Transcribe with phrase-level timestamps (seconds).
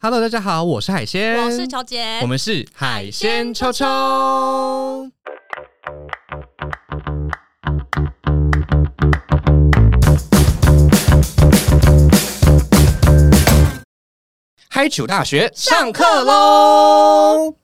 [0.00, 3.84] Hello，大家好，我是海鲜，我是乔杰，我们是海鲜秋秋。
[14.68, 17.56] 嗨九大学上课喽！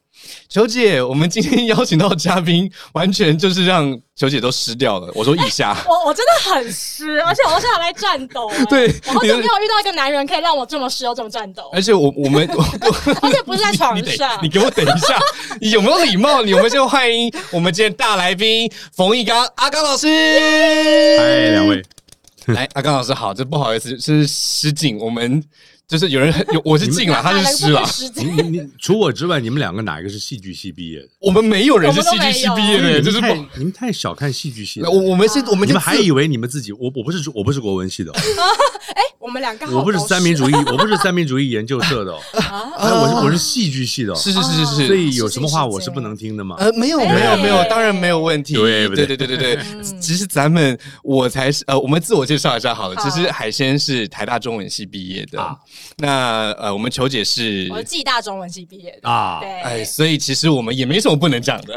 [0.48, 5.10] 球姐，我们今天邀请到的嘉宾，完全就是让球姐都湿掉了。
[5.14, 8.48] 我说以下，我我真的很湿，而且我现在来颤抖。
[8.68, 11.70] 对，我好久没有遇到一个男人可以让我这么湿又这么颤抖。
[11.72, 12.46] 而且我我们，
[13.22, 14.38] 而且不是在床上。
[14.42, 15.19] 你给我等一下，
[15.60, 16.42] 你有没有礼貌？
[16.42, 20.06] 你我们先欢迎我们今天大来宾冯一刚阿刚老师。
[20.06, 21.83] 嗨，两位，
[22.47, 25.42] 来阿刚老师好，这不好意思，是失敬我们。
[25.87, 27.83] 就是有人 有我是进了，他是湿了。
[28.16, 31.09] 你你你除我之外，你们两个哪一个是戏剧系毕业的？
[31.20, 34.91] 我们没有人是戏剧系毕业的，就是太你们太小看戏剧系了。
[34.91, 38.11] 我我们是我们你们还以为你们自己我我不是我不是国文系的。
[38.95, 42.14] 哎，我们两个我不是三民主义，我不是三民主义研究社的。
[42.39, 44.14] 啊，我是我是戏剧系的。
[44.14, 44.87] 是是是是是。
[44.87, 46.56] 所以有什么话我是不能听的吗？
[46.58, 48.55] 呃，没有没有没有，当然没有问题。
[48.55, 49.58] 对对对对对对。
[50.01, 52.97] 其实咱们我才是呃，我们自我介绍一下好了。
[52.97, 55.58] 其实海鲜是台大中文系毕业的。
[55.98, 61.77] 那呃，我们球姐是，我是暨大中文系毕业的啊，对，哎，所以其实我们也没什么不能讲的，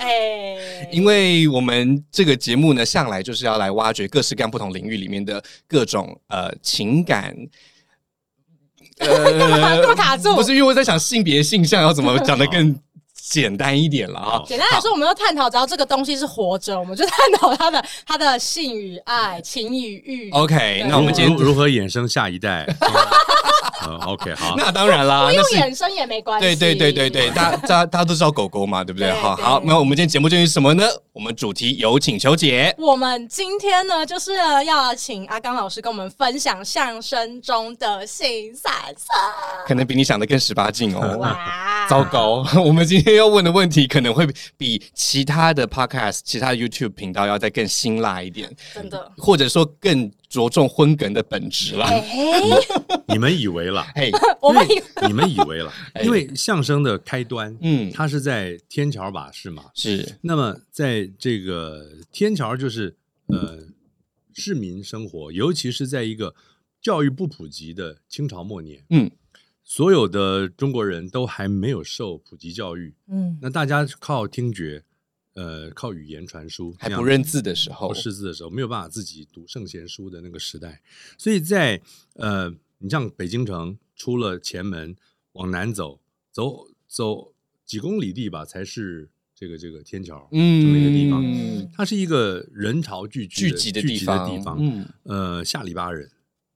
[0.00, 7.36] 哎， 因为我们这个节目呢，向来就是要来挖掘各式各样不同领域里面的各种呃情感，
[8.98, 12.78] 呃， 卡住，不是因为我在想性别性向要怎么讲的更。
[13.24, 14.42] 简单一点了啊！
[14.44, 20.30] 简单来说，我们要探讨，只要这个东西是活着，我们就探讨他的他的性与爱、情与欲。
[20.32, 22.66] OK，那我们今天如何衍生下一代
[24.06, 26.46] ？OK，好，那当然啦，不用衍生也没关系。
[26.46, 29.10] 对对对对对，大大大家都知道狗狗嘛，对不对？
[29.12, 30.84] 好好，那我们今天节目就是什么呢？
[31.12, 32.74] 我们主题有请求姐。
[32.78, 34.32] 我们今天呢，就是
[34.64, 39.12] 要请阿刚老师跟我们分享相声中的性散色，
[39.66, 41.18] 可能比你想的更十八禁哦。
[41.18, 42.44] 哇， 糟糕！
[42.64, 51.86] 我们今天要问的问题可能会比其他的 Podcast、其他 YouTube 频道要再更辛辣一点，真的，或者说更着重荤梗的本质了。
[53.06, 53.86] 你们以为了？
[53.94, 54.10] 嘿，
[54.40, 54.66] 我们
[55.06, 55.70] 你们以为了？
[56.02, 60.16] 因为相声的开端，嗯，它是在天桥把式嘛，是。
[60.22, 63.58] 那么在这个天桥就是呃
[64.32, 66.34] 市民生活，尤其是在一个
[66.80, 69.10] 教育不普及的清朝末年，嗯，
[69.62, 74.82] 所有的中国人都还没有受普及教育，嗯，那大家靠听觉，
[75.34, 80.82] 呃，靠语言传输，还不认字的时候，不识字的时候，没有办法自己读圣贤书的那个时代，
[81.16, 81.80] 所以在
[82.14, 84.96] 呃，你像北京城出了前门
[85.32, 86.00] 往南走，
[86.30, 87.34] 走走
[87.64, 89.08] 几公里地吧，才是。
[89.34, 96.08] 这个这个天桥，嗯，这么一个地方，它是一个人潮聚聚集的地方，地方，嗯，呃，下里巴人，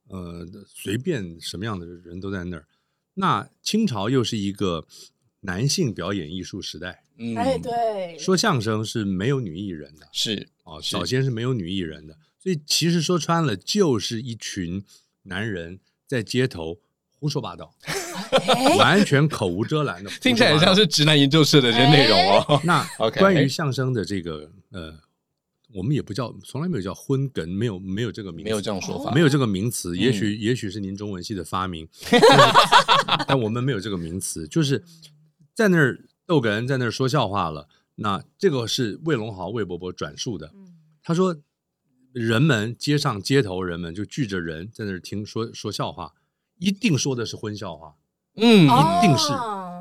[0.06, 2.64] 呃，随便什么样的人都在那儿。
[3.14, 4.86] 那清朝又是一个
[5.46, 7.02] 男性表演艺术时代，
[7.36, 14.84] 哎，对，说相声是没有女艺人的，是哦，早先是没有女艺人的，所以其实说穿了，就是一群
[15.22, 16.78] 男人在街头。
[17.18, 17.74] 胡说八道，
[18.78, 22.60] 完全口无遮拦的，听起来像是直男研究社的这些内容哦。
[22.62, 24.94] 那关于相声的这个呃，
[25.72, 29.96] 我们也不叫，从来没有叫荤梗，没有没有这个名，没有这种说法，没有这个名词。
[29.96, 31.88] 也许也许是您中文系的发明，
[33.26, 34.84] 但我们没有这个名词，就是
[35.56, 37.66] 在那儿逗哏，在那儿说笑话了。
[37.94, 40.52] 那这个是魏龙豪魏伯伯转述的，
[41.02, 41.34] 他说
[42.12, 46.12] 人们街上街头人们就聚着人在那儿听说说笑话。
[46.58, 47.94] 一定说的是荤笑话，
[48.34, 49.32] 嗯，一定是，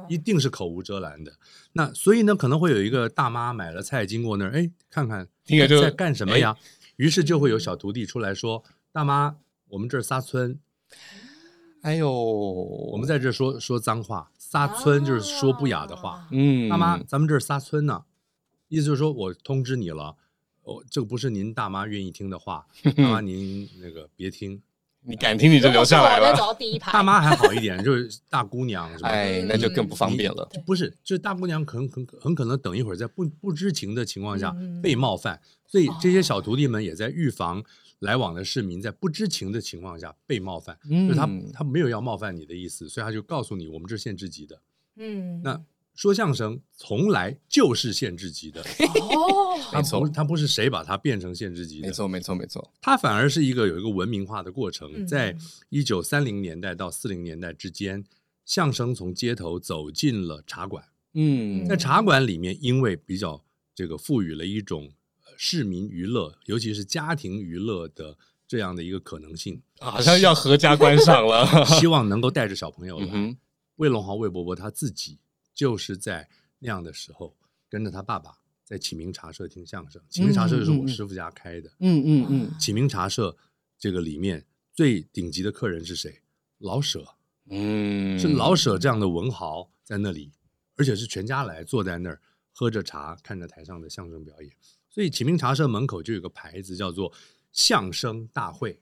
[0.09, 1.33] 一定是口无遮拦的。
[1.73, 6.57] 那所以呢，可能会有一个大妈买了菜经过那儿，哎，看看在干什么呀？
[6.95, 9.35] 于是就会有小徒弟出来说：“大妈，
[9.69, 10.57] 我们这儿仨村，
[11.85, 16.28] 哎呦，我们在这说说脏话，撒村就是说不雅的话。
[16.31, 18.06] 嗯，大妈，咱们这是撒村呢，
[18.69, 20.16] 意思就是说我通知你了，
[20.63, 22.66] 哦，这个不是您大妈愿意听的话，
[22.97, 24.59] 大妈您那个别听。”
[25.07, 26.35] 你敢听你就留下来了。
[26.91, 30.49] 大妈还好一点，就是大姑娘，哎，那就更不方便了。
[30.66, 37.64] 不是，就是大姑娘很很很可能等一会儿在不不知情的情况下被冒犯，所以这些小徒弟们也在预防
[37.99, 40.77] 来往的市民在不知情的情况下被冒犯。
[41.07, 44.61] 就他他没有要冒犯你的意思，所以他就告诉你，我们这是限制级的。
[44.95, 45.63] 嗯，那。
[45.97, 48.61] 说相声从来就是限制级的。
[48.61, 55.33] 哦，他从他不是谁把它变成限制级的，没错没错没错，它反而是一个有一个文明化的过程，在
[55.69, 58.03] 一九三零年代到四零年代之间，
[58.43, 60.83] 相声从街头走进了茶馆，
[61.13, 63.41] 嗯，在茶馆里面，因为比较
[63.73, 64.91] 这个赋予了一种
[65.37, 68.17] 市民娱乐，尤其是家庭娱乐的
[68.47, 73.35] 这样的一个可能性，好像要合家观赏了， 希望能够带着小朋友来。
[73.78, 75.20] 魏龙豪、魏伯伯他自己
[75.53, 76.29] 就是在
[76.59, 77.35] 那样的时候
[77.70, 78.32] 跟着他爸爸
[78.64, 80.02] 在启明茶社听相声。
[80.09, 81.70] 启明茶社就是我师傅家开的。
[81.79, 82.59] 嗯嗯嗯。
[82.59, 83.35] 启明茶社
[83.78, 86.22] 这个里面最顶级的客人是谁？
[86.59, 87.05] 老舍。
[87.49, 90.31] 嗯，是老舍这样的文豪在那里，
[90.78, 92.20] 而且是全家来坐在那儿
[92.52, 94.52] 喝着茶，看着台上的相声表演。
[94.95, 97.11] 所以启明茶社门口就有个牌子，叫做
[97.51, 98.79] “相声大会”，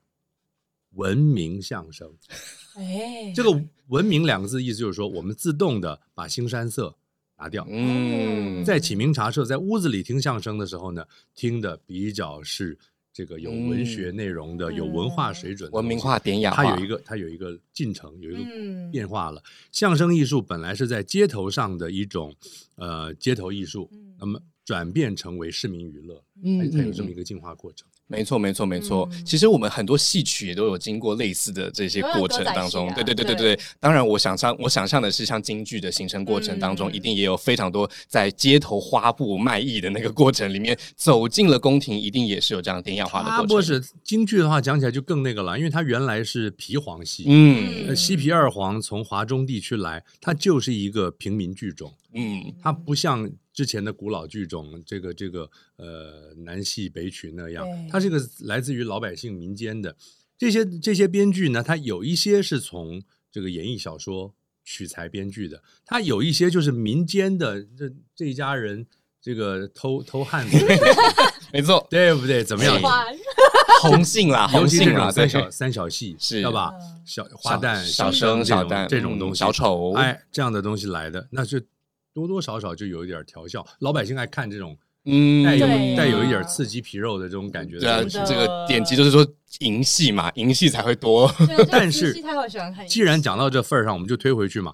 [0.93, 2.07] 文明相声。
[2.77, 3.49] 哎，这个
[3.89, 6.95] “文明”两个字意思就是说，我们自动的把新山色
[7.39, 7.65] 拿掉。
[7.67, 12.77] 嗯，在启明茶社在屋子里听相声的时候呢，听的比较是。
[13.15, 19.39] 这个有文学内容的、有文化水准的、文明化、典雅，它有一个它有一个进程，有一个变化了。
[19.71, 22.35] 相声艺术本来是在街头上的一种
[22.73, 23.87] 呃街头艺术，
[24.17, 27.87] 那么转变成为市民娱乐，嗯，才有这么一个进化过程。
[28.05, 29.09] 没错，没错，没错。
[29.25, 32.91] 其实我们很多戏曲也都有经过类似的这些过程当中。
[32.93, 33.59] 对，对，对，对，对。
[33.79, 43.47] 当然，我想象，我想象的是，像京剧的形成过程当中，一定也有非常多在街头花布卖艺的那个过程里面，走进了宫廷，一定也是有这样典雅化的过程。
[43.47, 53.31] 不是京剧的话，讲起来就更那个了，因为它原来是皮黄戏，嗯，西皮二黄从华中地区来，它就是一个平民剧种，嗯，它不像。
[53.53, 55.47] 之前的古老剧种，这个这个
[55.77, 59.95] 呃南戏北曲那样，它这个来自于老百姓民间的
[60.37, 63.01] 这些这些编剧呢，它有一些是从
[63.31, 64.33] 这个演绎小说
[64.65, 68.85] 取材编剧的，它有一些就是民间的这这一家人
[69.21, 70.57] 这个偷偷汉子，
[71.53, 72.43] 没错，对不对？
[72.43, 72.81] 怎么样？
[73.83, 76.73] 红杏啦，红杏啦，三小三小戏是要吧？
[77.05, 81.63] 小花旦、小生、小旦这种东西，小丑，哎，这样的东西来的，那是。
[82.13, 85.67] 多多少少就有一点调笑，老百姓爱看这种，嗯，带有
[85.97, 87.79] 带有一点刺激皮肉的这种感觉。
[87.79, 89.25] 对啊，这个点击就是说
[89.59, 91.29] 银戏嘛，银戏才会多。
[91.71, 92.15] 但是，
[92.87, 94.73] 既然讲到这份儿上，我们就推回去嘛。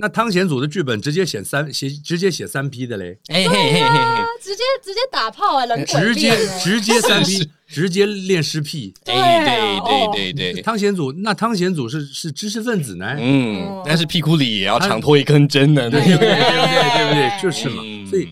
[0.00, 3.18] 那汤显祖的剧本直接写三写，直接写三 P 的嘞。
[3.28, 8.94] 哎嘿嘿嘿，直接直接打炮啊，人直接直接三 P，，直接练尸癖。
[9.04, 13.14] 对对对对对，汤显祖那汤显祖是是知识分子呢。
[13.18, 16.18] 嗯，但是屁股里也要常拖一根针的，对不对？
[16.18, 17.42] 对不对？
[17.42, 17.82] 就是嘛。
[18.08, 18.30] 所以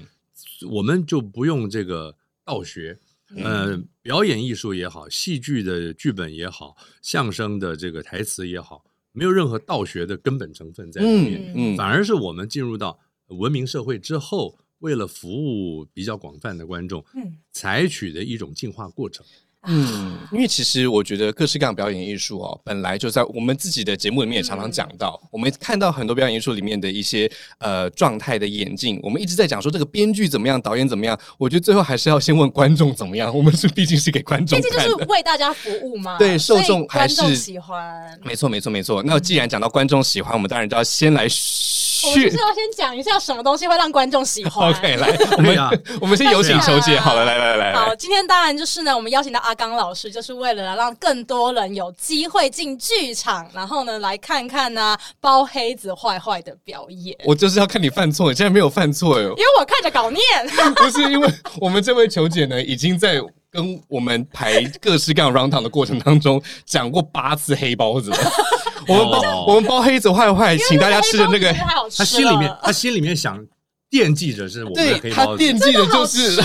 [0.70, 2.17] 我们就不用这个
[2.47, 2.99] 道学，
[3.44, 8.82] 呃，表演艺术也好，戏剧的剧本也好，相声的这个台词也好。
[9.19, 17.05] 没有任何道学的根本成分在里面，反而是我们进入到文明社会之后，为了服务比较广泛的观众，
[17.50, 19.26] 采取的一种进化过程。
[19.70, 31.19] 嗯，因为其实我觉得各式各样表演艺术哦，本来就在我们自己的节目里面也常常讲到，我们看到很多表演艺术里面的一些呃状态的演进，我们一直在讲说这个编剧怎么样，导演怎么样。
[31.37, 36.17] 我觉得最后还是要先问观众怎么样， 我们是毕竟是给观众，毕竟就是为大家服务嘛。
[36.19, 38.19] 对，受众还是喜欢。
[38.25, 39.03] 没错，没错，没错。
[39.05, 41.29] 那既然讲到观众喜欢，我们当然就要先来。
[42.00, 44.70] 我们是要先讲一下什么东西会让观众喜欢。
[44.70, 46.97] OK，来，我们 我们先有请求姐。
[46.97, 47.75] 好了，来来来。
[47.75, 57.16] 好，今天当然就是呢，我们邀请到阿刚老师，就是为了让更多人有机会进剧场，然后呢来看看呢包黑子坏坏的表演。
[57.25, 59.31] 我就是要看你犯错，你现在没有犯错哟。
[59.31, 60.22] 因为我看着稿念。
[60.76, 61.28] 不是，因为
[61.60, 63.20] 我们这位球姐呢，已经在
[63.50, 68.16] 跟我们排各式各样 round down 的过程当中讲过八次黑包子了。
[68.87, 71.52] 我们包我们包黑子坏坏，请大家吃的那个，
[71.96, 73.44] 他心里面他心里面想
[73.90, 76.36] 惦记着是我们的黑包子，他惦记的就是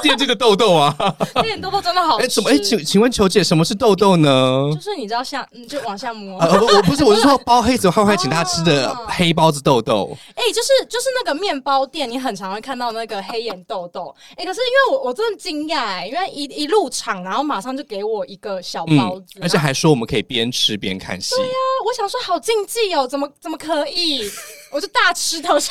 [0.00, 0.94] 惦记 的豆豆啊，
[1.42, 2.16] 点豆豆真的好。
[2.18, 2.50] 哎，怎么？
[2.50, 4.70] 哎，请请问球姐，什么是豆豆呢？
[4.74, 6.38] 就是你知道，像你就往下摸。
[6.40, 10.16] 呃，我不是，我是说包黑子坏坏，请大家吃的黑包子豆豆。
[10.36, 14.14] 哎，就是就是那个面包店，你很常会看到那个黑眼豆豆。
[14.36, 21.34] 哎，可是因为我我真的惊讶，因为一一入场，然后马上就给我一个小包子，而且还说我们可以边吃边看戏。
[21.34, 21.52] 对呀，
[21.86, 24.30] 我想说好禁忌哦，怎么怎么可以？
[24.70, 25.70] 我就大吃特吃。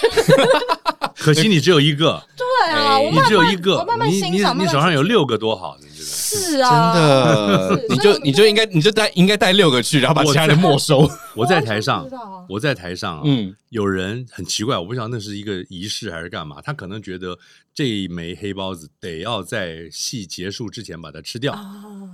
[1.16, 2.24] 可惜你只有一个。
[2.36, 11.10] 对啊，你只有一个，你你你手上有六个多好，是啊，真的，你就你就应该你就带应该带六个去，然后把其他的没收。
[11.36, 12.08] 我在台上，
[12.48, 17.38] 我在台上，嗯，有人很奇怪，我不知道那是一个仪式还是干嘛，他可能觉得
[17.74, 21.54] 这一枚黑包子得要在戏结束之前把它吃掉。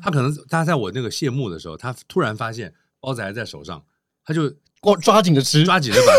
[0.04, 3.82] 他可能他在我那个谢幕的时候，他突然发现包子还在手上，
[4.26, 6.14] 他就光抓紧着吃，抓紧着把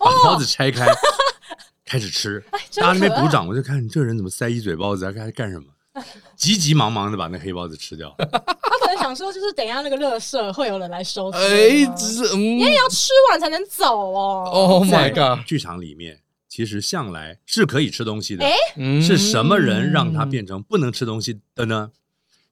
[0.10, 0.86] 把包子拆开。
[1.86, 5.66] 开始吃，大家那边鼓掌，我就看你这人怎么塞一嘴包子，还还干什么？
[6.36, 8.14] 急急忙忙的把那黑包子吃掉。
[8.18, 11.30] 他可能想说，就是等一下那个乐色会有人来收。
[11.30, 14.44] 哎，只是你也要吃完才能走哦。
[14.52, 15.46] Oh my god！
[15.46, 18.44] 剧场里面其实向来是可以吃东西的。
[18.44, 18.52] 哎，
[19.00, 21.92] 是什么人让他变成不能吃东西的呢？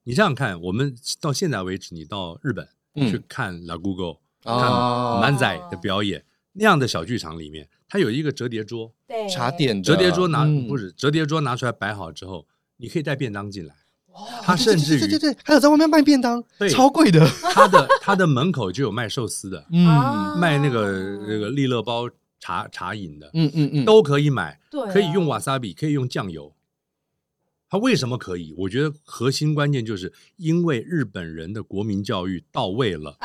[0.05, 4.57] 你这样看，我们到现在为止，你到日本去看 La Google，看
[5.21, 6.25] 满仔的表演。
[6.55, 9.29] 那样的小剧场里面，它有一个折叠桌，对。
[9.29, 9.83] 茶点的。
[9.83, 10.67] 折叠桌拿、嗯。
[10.67, 12.47] 不是折叠桌拿出来摆好之后，
[12.79, 13.75] 你可以带便当进来。
[14.43, 17.27] 它甚至于对对对对，还有在外面卖便当对，超贵的。
[17.53, 19.59] 它的它的门口就有卖寿司的，
[19.89, 20.39] 啊 嗯。
[20.39, 22.09] 卖那个那个利乐包
[22.39, 24.93] 茶茶饮的，嗯嗯嗯，都可以买，对啊。
[24.93, 26.55] 可以用瓦萨比，可以用酱油。
[27.69, 28.55] 它为什么可以？
[28.59, 33.17] 我觉得核心关键就是因为日本人的国民教育到位了，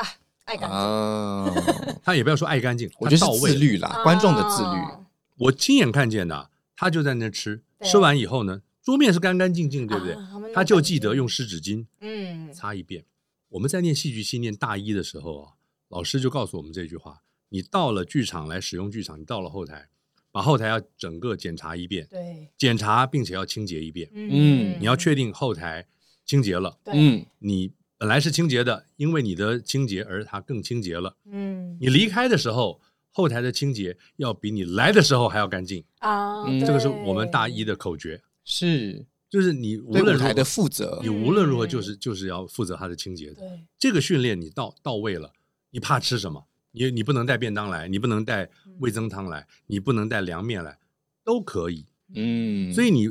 [0.50, 0.78] 爱干净。
[0.78, 1.54] 啊，
[2.02, 4.68] 他也不要说爱干净，我觉得到位自律啦，观众的自律。
[4.68, 4.96] 啊
[5.38, 10.12] 我亲眼看见的，他就在那吃，吃完以后呢，桌面是干干净净，对不对？
[10.14, 12.52] 啊他就记得用湿纸巾嗯。
[12.52, 13.04] 擦一遍。
[13.48, 15.52] 我们在念戏剧系念大一的时候啊，
[15.88, 19.88] 老师就告诉我们这句话：你到了剧场来使用剧场，你到了后台，
[20.30, 22.48] 把后台要整个检查一遍，对。
[22.58, 24.10] 检查并且要清洁一遍。
[24.12, 24.76] 嗯。
[24.78, 25.86] 你要确定后台
[26.26, 31.14] 清洁了，嗯，你本来是清洁的，因为你的清洁而它更清洁了。
[31.26, 32.80] 嗯你离开的时候，
[33.10, 35.84] 后台的清洁要比你来的时候还要干净。
[35.98, 41.10] 啊嗯这个是我们大一的的口诀，是就是你无论如何的负责你。
[41.10, 43.34] 无论如何就是就是要负责它的清洁的。
[43.34, 45.30] 对这个训练你到到位了，
[45.70, 46.46] 你怕吃什么？
[46.72, 50.78] 你你不能带便当来，你不能带味增汤来，你不能带凉面来，
[51.22, 51.84] 都可以。
[52.14, 53.10] 嗯，所以你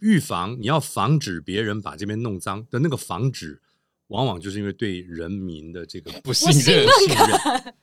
[0.00, 3.60] 预防，你要防止别人把这边弄脏的那个防止，
[4.10, 7.74] 往往就是因为对人民的这个不信任，信任。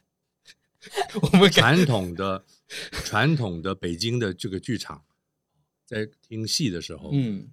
[1.22, 2.46] 我们传统的
[3.04, 5.04] 传统的北京的这个剧场，
[5.86, 7.50] 在听戏的时候，嗯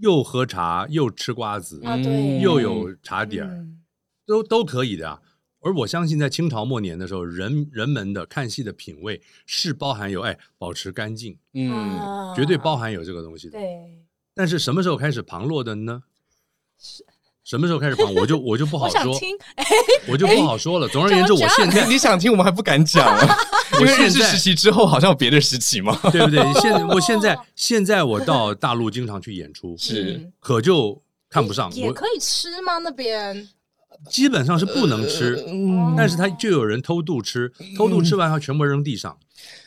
[0.00, 3.82] 又喝茶又吃瓜子，啊对又有茶点儿，嗯
[4.24, 5.20] 都都可以的啊。
[5.60, 13.58] 而我相信，在清朝末年的时候，人人们的看戏的品味是包含有哎保持干净，嗯啊绝对包含有这个东西的。
[13.58, 13.66] 对
[14.34, 16.04] 但是什么时候开始旁落的呢？
[17.48, 18.12] 什么时候开始旁？
[18.12, 19.34] 我就我就不好说，我想听
[20.06, 20.86] 我就不好说了。
[20.88, 23.36] 总而言之，我现在你你想听，我们还不敢讲啊，
[23.80, 25.98] 因为日治时期之后好像有别的时期嘛。
[26.12, 26.42] 对不对？
[26.60, 31.00] 现 我现在现在我到大陆经常去演出，是嗯可就
[31.30, 31.70] 看不上。
[31.70, 32.76] 我也可以吃吗？
[32.76, 33.48] 那边
[34.10, 39.16] 基本上是不能吃，嗯但是他就有人偷渡吃，偷渡吃完后全部扔地上，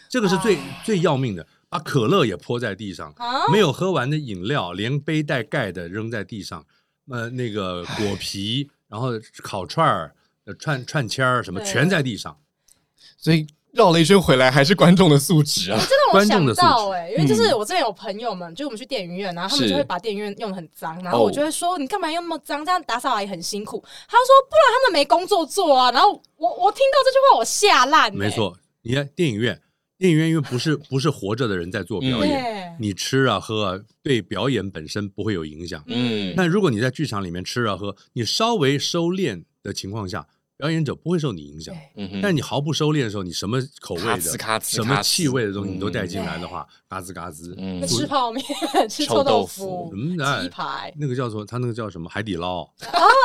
[0.08, 1.44] 这个是最最要命的。
[1.68, 6.66] 把可乐也泼在地上，啊没有喝完的饮料，连杯带盖的扔在地上，
[7.10, 9.10] 呃，那个果皮，然后
[9.42, 10.14] 烤串儿、
[10.46, 12.38] 呃串串签儿什么全在地上。
[13.18, 15.80] 所以绕了一圈回来，还是观众的素质啊。
[15.88, 22.66] 这让我想观众的素质到哎、因为就是我之前有朋友们，就我们去电影院，然后他们就会把电影院用的很脏，然后哦我就会说、你干嘛用那么脏？
[22.66, 23.82] 这样打扫阿姨很辛苦。
[24.08, 25.92] 他说不然他们没工作做啊。
[25.92, 29.62] 然后我我听到这句话我吓烂、欸，没，错，你看电影院，
[30.02, 32.28] 电影院因为不是不是活着的人在做表嗯。
[32.28, 35.84] 演，对，你吃啊喝啊，对表演本身不会有影响。
[35.86, 36.34] 嗯。
[36.36, 40.28] 但如果你在剧场里面吃啊喝，你稍微收敛的情况下，
[40.62, 41.76] 表演者不会受你影响。
[42.22, 44.02] 但你毫不收敛的时候，你什么口味
[44.38, 47.82] 咔的、什么气味的东西你都带嗯进来的话，嘎吱嘎吱，嗯。
[47.88, 48.46] 吃泡面、
[48.88, 50.94] 吃臭臭豆豆腐腐、嗯哎鸡排。
[51.00, 52.70] 那个叫做他那个叫什么海底捞，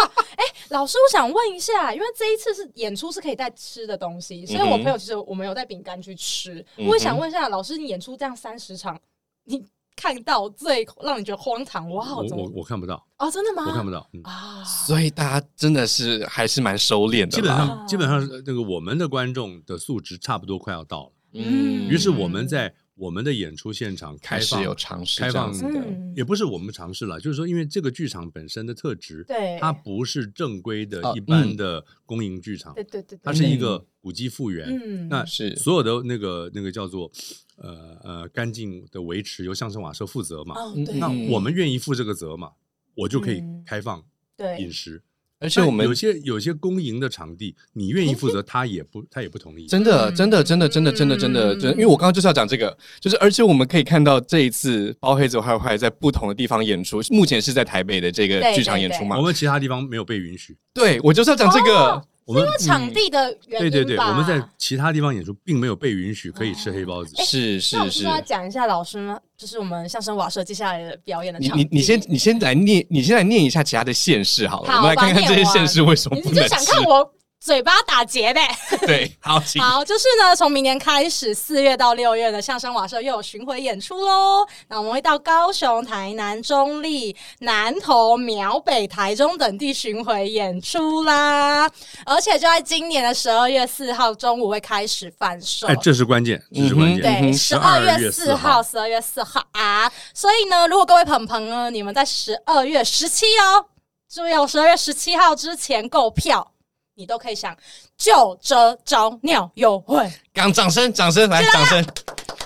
[0.70, 6.64] 老师，我想问一下，因为这一次是演出是可以带吃的东西，所以我朋友其实我们有带饼干去吃。
[6.78, 6.86] 嗯。
[6.86, 8.98] 我也想问一下，老师，你演出这样三十场，
[9.44, 9.62] 你
[9.96, 12.16] 看到最让你觉得荒唐哇？
[12.16, 13.64] 我我我看不到，哦，真的吗？
[13.66, 14.08] 我看不到。
[14.12, 21.88] 嗯，啊，所以大家真的是还是蛮收敛的，基本啊上基本上那个我们的观众的素质差不多快要到了，嗯。
[21.88, 26.12] 于是我们在我们的演出现场开始有尝试开放的，嗯。
[26.14, 29.58] 也不是我们尝试了，就是说，因为这个剧场本身的特质，对。
[29.60, 33.20] 它不是正规的啊一般的公营剧场，对对对，对。
[33.22, 34.68] 它是一个古迹复原。
[34.68, 35.08] 嗯。
[35.08, 35.56] 那是。
[35.56, 37.10] 所有的那个那个叫做
[37.56, 42.50] 呃呃干净的维持由相声瓦舍负责嘛，哦，那我们愿意负这个责嘛，
[42.94, 44.02] 我就可以嗯开放
[44.36, 45.02] 对饮食。
[45.38, 49.66] 而且我们有些有些公营的场地，你愿意负责，他也不他也不同意。
[49.66, 59.22] 真的，嗯真的，真的，真的，真的，真的，真，因为我刚刚就是要讲这个，就是而且我们可以看到这一次包黑子坏坏在不同的地方演出，目前是在台北的这个剧场演出嘛我？
[59.24, 60.56] 们其他地方没有被允许。
[60.72, 67.14] 对，我就是要讲这个哦，我们因为场地的原因对对对，我们在其他地方演出并没有被允许可以吃黑包子。
[67.16, 69.16] 是那我是是是不是要讲一下老师呢？
[69.36, 71.62] 就是我们相声瓦舍接下来的表演的你场地。
[71.62, 76.64] 你你先你先来念，你先来念一下其他的县市好了，我们来看看这些县市为什么你你就不能吃。
[76.64, 77.12] 想看我
[77.46, 78.40] 嘴巴打结呗？
[78.84, 84.44] 对，好，请好，就是呢，从明年开始，四月到六月的相声瓦社又有巡回演出喽。
[84.66, 91.70] 那我们会到高雄、台南、中立、南投、苗北、台中等地巡回演出啦。
[92.04, 95.68] 而且就在今年的十二月四号中午会开始贩售。
[95.68, 97.22] 哎，这是关键，这是关嗯键。
[97.22, 99.88] 对，十二月月4四号，号十二月四号啊！
[100.12, 103.66] 所以呢，如果各位朋朋呢，你们在十二月十七哦，
[104.12, 106.50] 注意哦，十二月十七号之前购票，
[106.98, 107.54] 你都可以想
[107.98, 110.10] 就这招尿优惠。
[110.32, 111.86] 刚掌声，掌声来，掌声。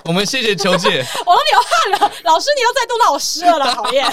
[0.05, 0.89] 我们谢谢球姐，
[1.25, 4.05] 我都流汗了，老师你又再度老师了啦，讨厌。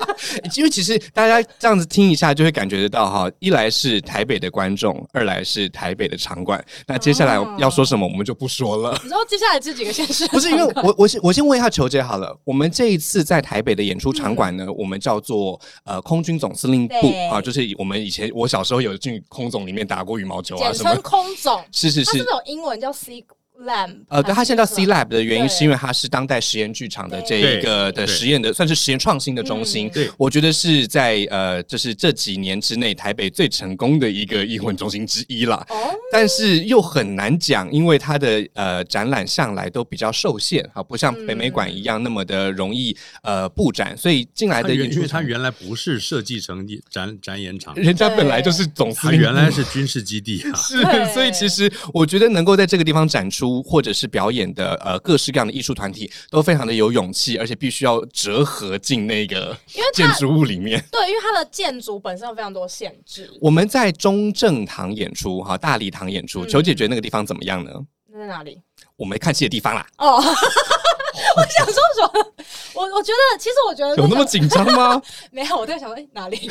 [0.56, 6.64] 因为其实大家这样子听一下，就会感觉得到哈，一来是台北的观众，二来是台北的场馆。
[6.86, 8.98] 那接下来要说什么，我们就不说了。
[9.02, 22.30] 你说接下来这几个县市， 不是因为我我先我先问一下球姐好了，我们这一次在台北的演出场馆呢，我们叫做呃空军总司令部啊，就是我们以前我小时候有进空总里面打过羽毛球啊什么，空总，是是是它是不是。
[22.30, 23.24] 有英文叫 C
[23.62, 24.04] Lamp？
[24.08, 29.88] 呃，对，它现在叫 C Lab 的原因是因为它是当代实验剧场的这一个的实验的，算是实验创新的中心。
[29.88, 35.64] 嗯对我觉得是在呃，就是这几年之内台北最成功的一个艺文中心之一啦。
[35.68, 50.56] 哦，但是又很难讲，因为它的呃展览向来都比较受限啊，不像北美馆一样那么的容易呃布展，所以进来的原因为它原来不是设计成展展演场，人家本来就是总司令原来是军事基地啊。
[50.58, 50.82] 是，
[51.12, 59.56] 所以其实我觉得能够在这个地方展出或者是表演的呃各式各样的艺术团体，都非常的有勇气，而且必须要折合进那个
[59.92, 60.82] 建筑物里面。
[60.90, 63.30] 对，因为它的建筑本身有非常多限制。
[63.40, 67.72] 我们在中正堂演出，哈，大礼堂演出，嗯球姐觉得那个地方怎么样呢？
[68.12, 68.60] 那在哪里？
[68.96, 72.32] 我没看戏的地方啦，哦， 我想说什么？
[72.74, 75.02] 我我觉得，其实我觉得、有那么紧张吗？
[75.32, 75.56] 没有？
[75.56, 76.48] 我在想说，哎、哪里？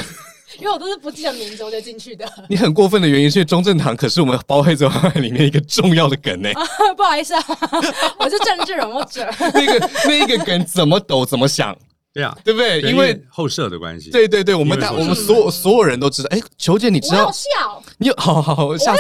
[0.60, 2.26] 因为我都是不记得名字我就进去的。
[2.50, 6.50] 你很过分的原因是中正堂可是我们包黑子画里面一个重要的梗呢、
[6.96, 7.44] 不好意思啊，
[8.20, 9.28] 我是政治人物者。
[9.54, 11.76] 那个那一个梗怎么抖怎么想，
[12.14, 12.80] 对啊，对不对？
[12.80, 14.12] 对因为后设的关系。
[14.12, 16.30] 对对对，我们大我们所有所有人都知道。
[16.32, 17.32] 哎，球姐，你知道？
[17.32, 18.92] 笑，你有好好 好，我有笑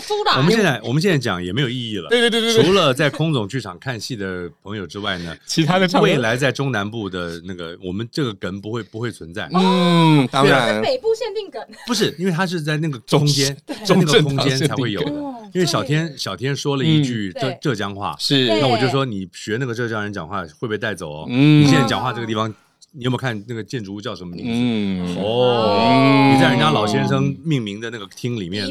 [0.00, 0.36] 出来。
[0.36, 2.08] 我们现在我们现在讲也没有意义了。
[2.08, 9.48] 对对对对对，除了在空总剧场看戏的朋友之外呢， 其他的场未来在中南部的那个，我们这个梗不会不会存在。
[9.54, 10.82] 嗯，当然。
[10.82, 15.10] 北部限定梗，不是，因为它是在那个中间，中 那个空间才会有的。
[15.54, 18.48] 因为小天小天说了一句浙浙江话，是。
[18.60, 21.26] 那我就说你学那个浙江人讲话会被带走哦。
[21.30, 21.62] 嗯。
[21.62, 22.52] 你现在讲话这个地方，
[22.96, 24.50] 你有没有看那个建筑物叫什么名字？
[24.50, 28.66] 嗯哦，你在人家老先生命名的那个厅里面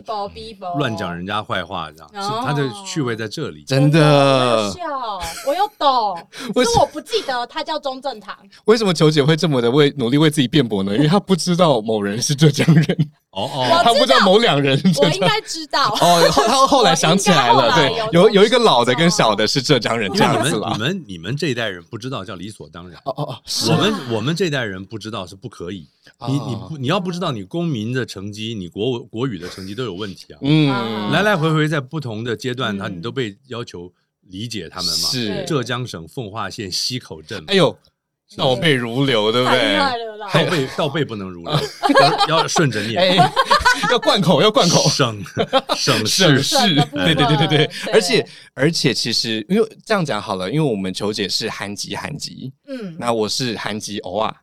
[0.79, 2.09] 乱讲人家坏话，这样
[2.43, 3.63] 他的趣味在这里。
[3.65, 4.71] 真的。
[4.71, 4.81] 笑，
[5.47, 6.17] 我又懂，
[6.55, 8.35] 可是我不记得他叫钟正堂。
[8.65, 10.95] 为什么球姐会这么的为努力为自己辩驳呢？
[10.95, 14.81] 因为他不知道某人是浙江人，哦我哦，他不知道某两人。
[15.01, 15.89] 我应该知道。
[16.01, 20.69] 哦，后他后来想起来了，对，有有有一个老的跟小的是浙江人这你样子啦。
[20.69, 22.99] 们你们你们这一代人不知道叫理所当然。
[23.03, 25.87] 哦哦哦，我们我们这代人不知道是不可以，
[26.27, 26.67] 你你哦。
[26.69, 30.39] 不你要不知道你公民的成绩，你国国语的成绩都有问题啊。
[30.41, 32.79] 嗯，来来回回在不同的阶段，嗯。
[32.79, 33.91] 他你都被要求
[34.29, 35.09] 理解他们嘛。
[35.09, 35.43] 是。
[35.45, 37.77] 浙江省奉化县溪口镇，哎呦，
[38.37, 39.77] 倒背如流，对不对？
[40.33, 41.53] 倒背倒背不能如流，
[42.27, 43.01] 要要顺着念。
[43.01, 43.31] 哎，
[43.91, 44.89] 要贯口，要贯口。
[44.89, 45.23] 省
[45.75, 54.33] 省省市市，的部分对对对对对，而且而且其实因为这样讲好了，因为我们球姐是韩籍韩籍，嗯，那我是韩籍偶尔。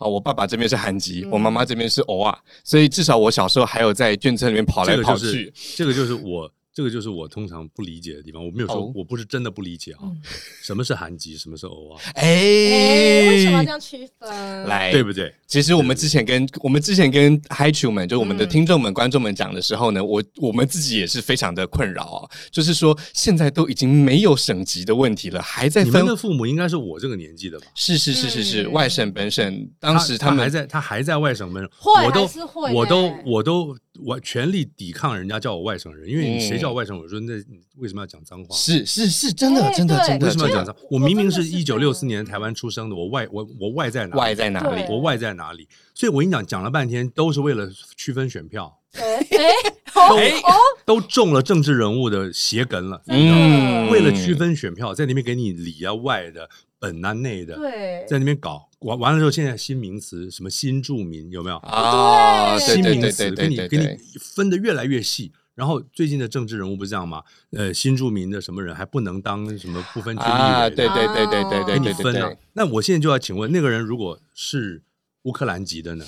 [0.00, 5.52] 好，我爸爸这边是韩籍，嗯我妈妈这边是偶尔，所以至少我小时候还有在眷村里面跑来这个就是跑去。
[5.76, 8.40] 这个就是我这个就是我通常不理解的地方。
[8.40, 10.16] 我没有说哦我不是真的不理解啊嗯，
[10.62, 14.62] 什么是韩籍，什么是偶啊，哎，为什么要这哎，样区分？
[14.62, 15.34] 来，对不对？
[15.48, 27.66] 其实我们之前跟我们之前跟嗨曲们，就我们的嗯听众们、观众们讲的时候呢，我我们自己也是非常的困扰啊，就是说现在都已经没有省级的问题了，还在分你们的父母应该是我这个年纪的吧？
[27.74, 32.30] 是是是是是，嗯外省本省，当时他们还在他还在外省本省，会我都
[32.72, 38.54] 我都我都我全力抵抗人家叫我外省人，因为谁叫我外省人，我说那你为什么要讲脏话？
[38.54, 40.74] 是是是真的真的真的为什么要讲脏？
[40.90, 44.20] 我明明是一九六四年台湾出生的，我外我我外在哪里？
[44.20, 44.84] 外在哪里？
[44.88, 45.68] 我外在哪里？
[45.94, 49.46] 所以我跟你讲，讲了半天都是为了区分选票， 哎哎
[49.94, 53.02] 哦哎哦，都中了政治人物的邪梗了。
[53.08, 61.56] 嗯为了区分选票，在那边给你里啊外的、本啊内的，对，在那边搞完完了之后，现在新名词什么新住民有没有？
[61.58, 65.32] 啊，对新对对名词对对对给你给你，分的越来越细。
[65.54, 67.24] 然后最近的政治人物不是这样吗？
[67.50, 72.38] 呃，新住民的什么人还不能当什么不分区立委啊，的对对对对对给对对对你分了对，。
[72.52, 74.82] 那我现在就要请问，那个人如果是
[75.22, 76.04] 乌克兰籍的呢？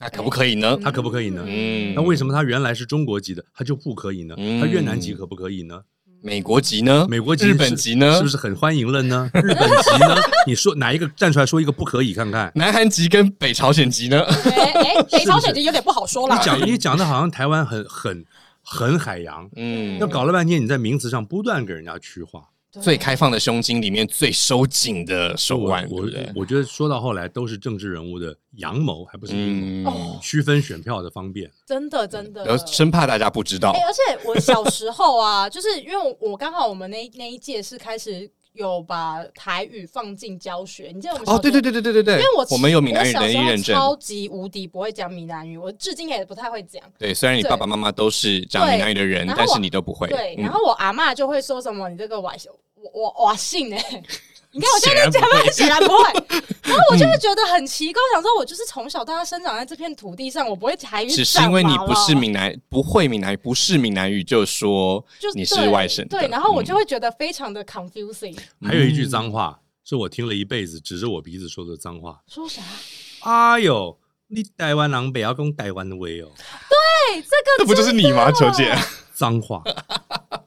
[0.00, 0.76] 那可不可以呢？
[0.82, 1.44] 他可不可以呢？
[1.46, 4.34] 嗯那为什么他原来是中国籍的，他就不可以呢？
[4.38, 5.84] 嗯他越南籍可不可以呢？
[6.22, 7.06] 美国籍呢？
[7.08, 8.14] 美国籍、日本籍呢？
[8.16, 9.30] 是不是很欢迎了呢？
[9.34, 10.16] 日本籍呢？
[10.46, 12.52] 你说哪一个站出来说一个不可以看看？
[12.54, 14.20] 南韩籍跟北朝鲜籍呢？
[14.22, 16.36] 哎哎， 北朝鲜籍有点不好说了。
[16.36, 18.24] 你讲你讲的好像台湾很很
[18.62, 22.42] 很海洋，嗯那搞了半天，你在名词上不断给人家区划。
[22.80, 26.04] 最开放的胸襟里面最收紧的手腕，我？
[26.36, 31.50] 我觉得说到后来都是政治人物的阳谋，还不是阴谋，嗯，区分选票的方便。
[31.66, 32.44] 真的真的。
[32.44, 38.30] 然后生怕大家不知道哎、，而且我小时候啊， 就是因为我我刚好我们那那一届是开始
[38.60, 41.70] 有把台语放进教学，你记得我们小哦，对对对。
[41.70, 46.82] 对对对对对，因为我我们有闽南语能力我小时候认证，超级无敌不会讲闽南语，我至今也不太会讲。
[46.98, 52.36] 对，虽然你爸爸妈妈都是讲闽南语的人但是你都不会，对，嗯然后我阿妈就会说什么：“你这个外
[52.74, 54.02] 我我我信哎。”
[54.52, 56.04] 你看我现在讲不会嘛，显然不会。
[56.64, 72.20] 然后我就会觉得很奇怪，我想说，我就是从小到大生长在这片土地上，我不会台语讲，只是因为你不是闽南，不会闽南语，不是闽南语，就说就你是外省的，对，然后我嗯就会觉得非常的 confusing，还有一句脏话，是我听了一辈子，指着我鼻子说的脏话。
[72.28, 72.62] 说啥？
[73.20, 73.96] 哎呦，
[74.32, 76.30] 你台湾人不要讲台湾的话哦，
[76.70, 78.72] 对，这个这不就是你吗，球姐？
[79.12, 79.62] 脏话。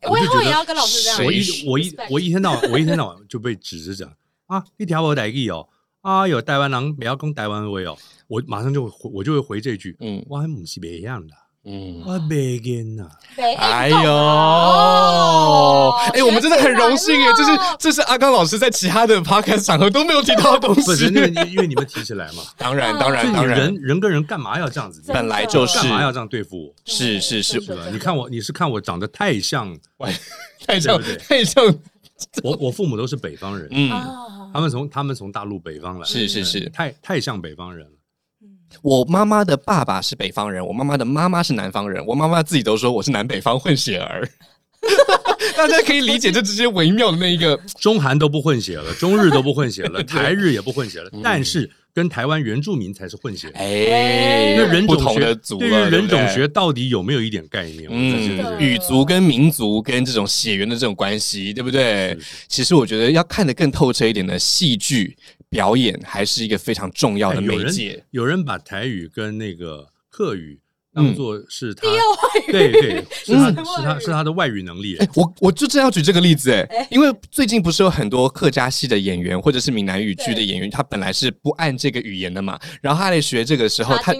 [0.09, 1.25] 我以后也要跟老师这样。
[1.25, 4.11] 我一我一我一天到晚我一天到晚就被指着讲
[4.47, 5.67] 啊，你条我台语哦，
[6.01, 10.25] 啊有台湾人不要讲台湾话哦，我马上就会回我就会回这句，嗯。
[10.29, 12.01] 我还不是别样的，嗯。
[12.05, 20.81] 我别跟呐，对哎呦，哦哎，我们真的很荣幸哎，这是这是阿刚老师在其他的 podcast 场合都没有提到的东西。
[20.83, 21.09] 不是。
[21.09, 23.57] 那个因为你们提起来嘛， 当然，当然，当然。
[23.57, 25.01] 人，人跟人干嘛要这样子？
[25.13, 25.79] 本来就是。
[25.79, 26.73] 干嘛要这样对付我？
[26.85, 27.59] 是是是。
[27.59, 27.89] 真的对吧？
[27.91, 29.75] 你看我，你是看我长得太像
[30.65, 31.17] 太像对对？
[31.17, 31.65] 太像，
[32.43, 34.17] 我，我父母都是北方人，嗯，啊
[34.53, 36.69] 他们从他们从大陆北方来，是是是。
[36.69, 37.92] 太太像北方人了。
[38.81, 44.27] 我妈妈的爸爸是北方人，我妈妈的妈妈是南方人，我妈妈自己都说我是南北方混血儿。
[45.55, 53.49] 大家可以理解这之间微妙的那一个，中韩都不混血了，中日都不混血了， 台日也不混血了，但是跟台湾原住民才是混血。
[53.53, 57.87] 哎，那人种学对于人种学到底有没有一点概念？
[57.89, 62.17] 嗯这个，语族跟民族跟这种血缘的这种关系，对不对？
[62.49, 65.15] 其实我觉得要看得更透彻一点的戏剧
[65.53, 68.03] 表演，还是一个非常重要的哎有人媒介。
[68.11, 70.59] 有人把台语跟那个客语
[70.95, 74.95] 嗯当做是他第二外语，对对， 是他嗯是他是他的外语能力。
[74.97, 84.13] 哎，我我就正要举这个例子哎哎，因为最近不是有很多客家系的演员或者是闽南语剧的演员，他本来是不按这个语言的嘛，然后他在学这个时候，他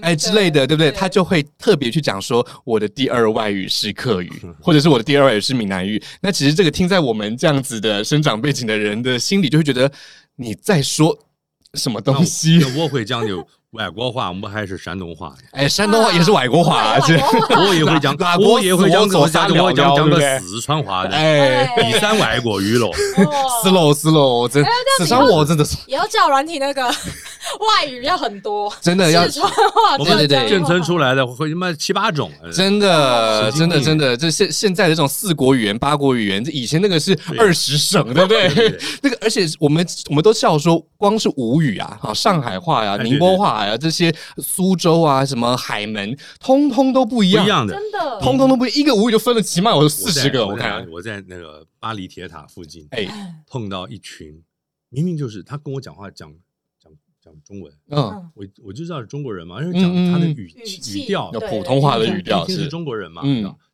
[0.00, 0.90] 哎之类的，对不对？
[0.90, 6.02] 他就会特别去讲说，我的第二外语是客语，嗯或者是我的第二外语是闽南语。
[6.22, 9.92] 那其实这个听在我们这样子的生长背景的人的心里，就会觉得
[10.36, 11.26] 你在说
[11.74, 12.58] 什么东西？
[12.62, 13.46] 那我会讲究
[13.76, 15.32] 外国话，我们还是山东话。
[15.52, 22.88] 哎，山东话也是外国话我也会讲我也会讲，死我我讲走我讲讲个四川话的，哎，第三外国语喽。
[22.88, 23.62] 哦。
[23.62, 24.64] 斯喽是喽，真
[24.98, 25.76] 四川我真的是。
[25.86, 26.82] 也要叫软体那个
[27.60, 30.38] 外语要很多，真的要四川话，我对对对。
[30.38, 32.50] 们眷村出来的会他妈七八种，呃。
[32.50, 37.38] 真的，真的，真的，这现现在的这种四国语言、八国语言，这以前那个是对。
[37.38, 38.22] 二十省，对。
[38.24, 38.48] 不对？
[39.02, 47.74] 那个，而且我们我们都笑说，光是吴语啊，啊，上海话呀、宁波话呀，这些苏州啊，什么海门，通通都不一样，不一样的。
[47.74, 48.78] 真的，通通都不一样。
[48.78, 50.88] 一个吴语就分了起码有我四十个，我我看。
[50.90, 53.06] 我在那个巴黎铁塔附近哎，
[53.46, 54.42] 碰到一群，
[54.88, 56.32] 明明就是他跟我讲话讲
[56.78, 63.22] 讲讲中文，嗯，我我就知道是中国人嘛，因为讲他的语语气语调普通话的语调是是，中国人嘛，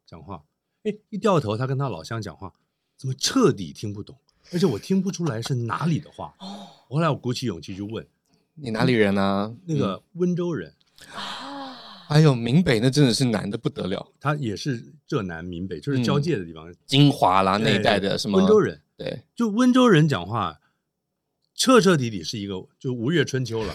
[0.07, 0.43] 讲话，
[0.85, 2.53] 哎，一掉头，他跟他老乡讲话，
[2.97, 4.17] 怎么彻底听不懂？
[4.53, 6.35] 而且我听不出来是哪里的话。
[6.39, 8.07] 哦后来我鼓起勇气去问
[8.55, 9.51] 你哪里人啊？
[9.51, 10.73] 嗯，那个温州人，
[11.15, 11.77] 啊，
[12.09, 14.07] 还有闽北，那真的是难的不得了。
[14.21, 20.59] 他也是浙南闽北，就是交界的地方，金华啦那一带哎的什么温州，人，对，就温州人讲话。
[21.55, 23.75] 彻彻底底是一个，就吴越春秋了，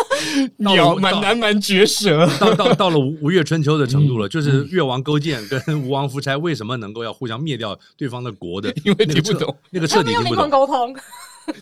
[0.56, 10.96] 鸟蛮南蛮绝舌，到到到了吴吴越春秋的程度嗯了，就是越王勾践跟吴王夫差为什么能够要互相灭掉对方的国的， 因为那个彻听不懂，那个彻底听不懂，沟通，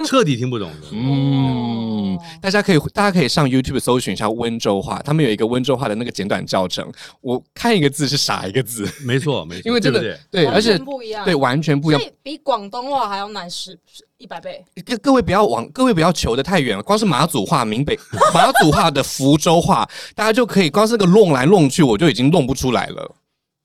[0.05, 0.89] 彻底听不懂的。
[0.93, 10.45] 嗯哦，大家可以大家可以上 YouTube 搜寻一下温州话，他们有一个温州话的那个简短教程，我看一个字是傻一个字，没错， 没错，因为真的对对？
[10.45, 12.03] 对，而且不一样，对完全不一样。
[12.23, 13.79] 比广东话还要难十
[14.19, 14.65] 一百倍。
[14.85, 17.99] 各各位不要往各位不要求的太远了，光是马祖话、闽北
[18.35, 23.15] 马祖话的福州话，大家就可以光是那个弄来弄去，我就已经弄不出来了。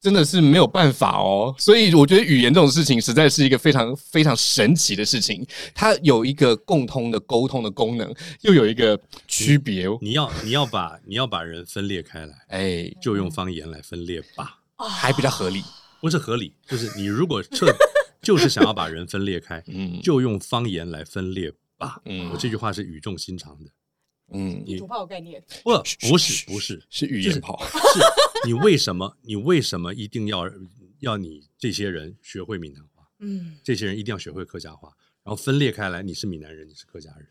[0.04, 9.88] 真的是没有办法哦，所以我觉得语言这种事情实在是一个非常非常神奇的事情，它有一个共通的沟通的功能，又有一个区别。
[10.02, 15.64] 你要你要把你要把人分裂开来，哎，就用方言来分裂吧，还比较合理。
[16.02, 17.74] 不是合理，就是你如果彻
[18.22, 20.02] 就是想要把人分裂开，嗯。
[20.04, 22.02] 就用方言来分裂吧。
[22.04, 22.30] 嗯。
[22.30, 23.72] 我这句话是语重心长的，
[24.34, 25.72] 嗯，地图炮概念，不
[26.10, 27.58] 不是不是是语言炮。
[27.66, 30.50] 是你为什么你为什么一定要
[31.00, 33.08] 要你这些人学会闽南话？
[33.20, 34.90] 嗯，这些人一定要学会客家话，
[35.24, 37.28] 然后分裂开来，你是闽南人，你是客家人，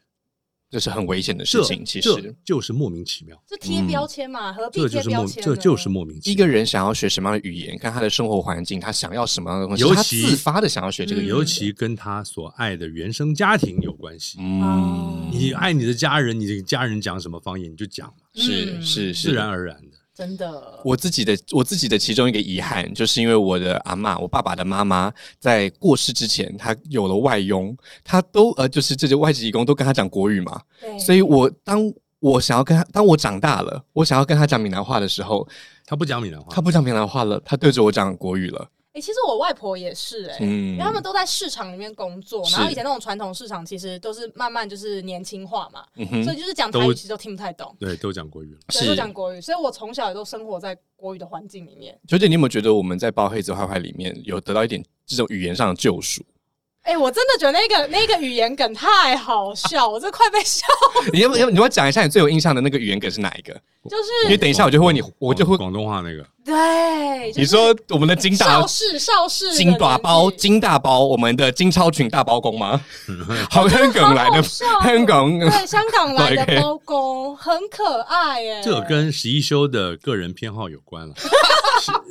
[0.72, 1.84] 这是很危险的事情。
[1.84, 5.44] 其实，就是莫名其妙，这贴标签嘛，何必这就是莫贴标签？
[5.44, 6.32] 这就是莫名其妙。
[6.32, 11.36] 一个人想要学什么样的语言，看他的生活环境，他想要什么样的东西，他尤其自发的想要学这个语言。
[11.36, 14.38] 尤其跟他所爱的原生家庭有关系。
[14.40, 19.91] 嗯，你爱你的家人，你的家人讲什么方言你就讲嘛，是嗯是是自然而然的。
[20.14, 31.80] 真的，我自己的我自己的其中一个遗憾，就是因为我的阿嬷，我爸爸的妈妈在过世之前，她有了外佣，她都呃，就是这些外籍义工都跟她讲国语嘛，对，所以我当
[32.20, 35.48] 我想要跟她，当我长大了，我想要跟她讲闽南话的时候，
[35.86, 38.68] 她不讲闽南话，她不讲闽南话了，她对着我讲国语了。
[38.94, 48.60] 哎、其实我外婆也是哎、嗯因为他们都在市场里面工作，然后以前那种传统市场其实都是慢慢就是年轻化嘛，嗯所以就是讲台语其实都听不太懂，对，都讲国语了。
[48.68, 51.98] 对，都讲国语，所以我从小也都生活在国语的环境里面。
[52.06, 56.22] 九姐，你有没有觉得我们在包黑子坏坏里面有得到一点这种语言上的救赎？
[56.82, 60.66] 哎、我真的觉得那个那个语言梗太好笑，我这快被笑，
[61.14, 63.54] 你要不要你要不要讲一下你最有印象的那个语言梗是哪一个？
[63.88, 72.80] 就是因为等一下我就会问你，我就会广东话那个，对，就是你说我们的金大邵氏邵氏金大包、金大包，我们的金超群大包公吗？
[73.50, 81.14] 好香港来的香港，对香港来的 包公很可爱耶，这跟十一修的个人偏好有关了。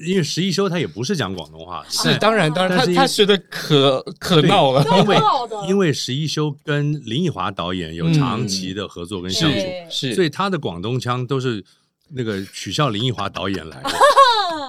[0.06, 4.86] 因为十一修他也不是讲广东话，是当然当然，他他学的可可闹了。
[4.98, 5.18] 因为
[5.70, 9.88] 因为十一修跟林奕华导演有长期的合作跟相处，对。
[9.90, 10.16] 是。
[10.16, 11.64] 所以他的广东腔都是
[12.10, 13.90] 那个取笑林奕华导演来的。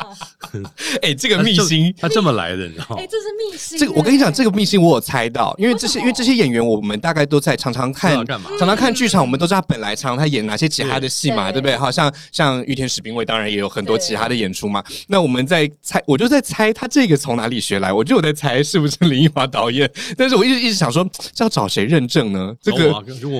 [1.03, 1.95] 哎，这个秘辛。
[1.99, 3.07] 他这么来的，你知道吗哎、？
[3.07, 3.81] 这是秘辛耶。
[3.81, 11.77] 这个我跟你讲，这个秘辛我有猜到，因为这些因为这些演员，我们大概都在常常看常常看剧场，我们都知道他本来常常他演哪些其他的戏嘛，对对不对？
[11.77, 14.83] 好像像玉田史兵卫，当然也有很多其他的演出嘛。
[15.09, 22.55] 那我们在猜，我就在猜他这个从哪里学来，我就有在猜是不是林奕华导演，但是我一直一直想说，这要找谁认证呢？
[22.61, 22.93] 这个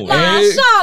[0.09, 0.41] 哎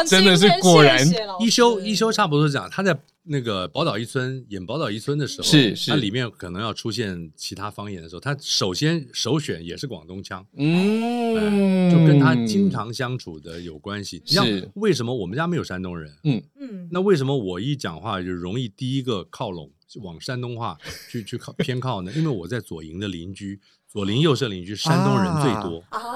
[0.07, 0.99] 真的是果然
[1.39, 2.95] 一休一休差不多是这样，他在
[3.31, 14.19] 那个宝岛一村演宝岛一村的时候，是是它里面可能要出现其他方言的时候，他首先首选也是广东腔，嗯，就跟他经常相处的有关系。
[14.25, 16.11] 是为什么我们家没有山东人？
[16.23, 16.41] 嗯，
[16.91, 20.75] 那为什么我一讲话就容易第一个靠拢往山东话
[21.07, 22.11] 去去靠偏靠呢？
[22.15, 25.83] 因为我在左营的邻居，左邻右舍邻居山东人最多。
[25.89, 26.08] 啊，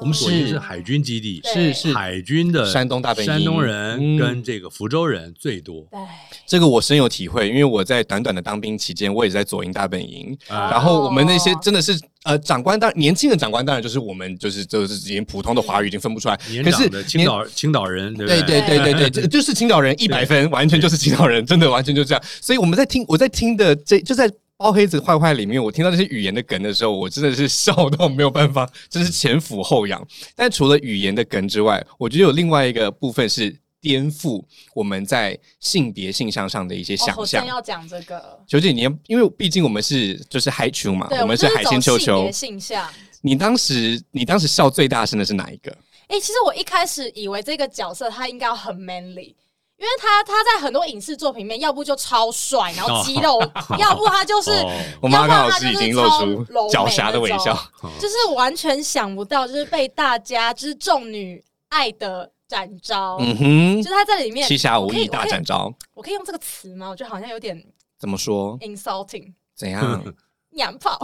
[0.00, 1.92] 我们左营是是海军基地，是是。
[1.92, 3.32] 海军的山东大本营。
[3.32, 3.64] 山东嗯。
[3.64, 5.86] 人跟这个福州人最多。
[5.90, 6.00] 对，
[6.46, 10.70] 这个我深有体会，因为我在短短的当兵期间，我也在左营大本营，啊。
[10.70, 18.42] 然后我们那些真的是呃长官，当年轻的长官当然就是我们就是就是已经普通的华语已经分不出来，可是青岛青岛人，对对？
[18.42, 22.22] 对对对对对，这 就是青岛人一百分，完全就是青岛人，真的完全就这样。
[22.40, 24.30] 所以我们在听我在听的这就在。
[24.58, 30.02] 包黑子坏坏里面，我听到这些语言的梗的时候，我真的是笑到没有办法，真是前俯后仰。
[30.34, 34.42] 但除了语言的梗之外，我觉得有另外一个部分是颠覆
[34.74, 37.46] 我们在性别性向上的一些哦想象。
[37.46, 42.32] 要讲这个，九姐，你因为毕竟我们是就是海球嘛，我们是海鲜球球性别。
[42.32, 42.88] 性向。
[43.20, 45.70] 你当时你当时笑最大声的是哪一个？
[46.08, 49.34] 哎、其实我一开始以为这个角色他应该要很 manly，
[49.78, 53.38] 因为他他在很多影视作品里面，要不就超帅，然后肌肉，
[53.78, 54.70] 要不他就是，哦
[55.02, 57.54] 我妈要不然他刚好是已就是超经露出狡黠的微笑。
[58.00, 63.18] 就是完全想不到，就是被大家就是众女爱的展昭。
[63.20, 66.88] 嗯哼就，是他在里面七侠五义大展昭，我可以用这个词吗？
[66.88, 67.62] 我觉得好像有点
[67.98, 70.02] 怎么说？insulting，怎样
[70.56, 70.98] 娘炮，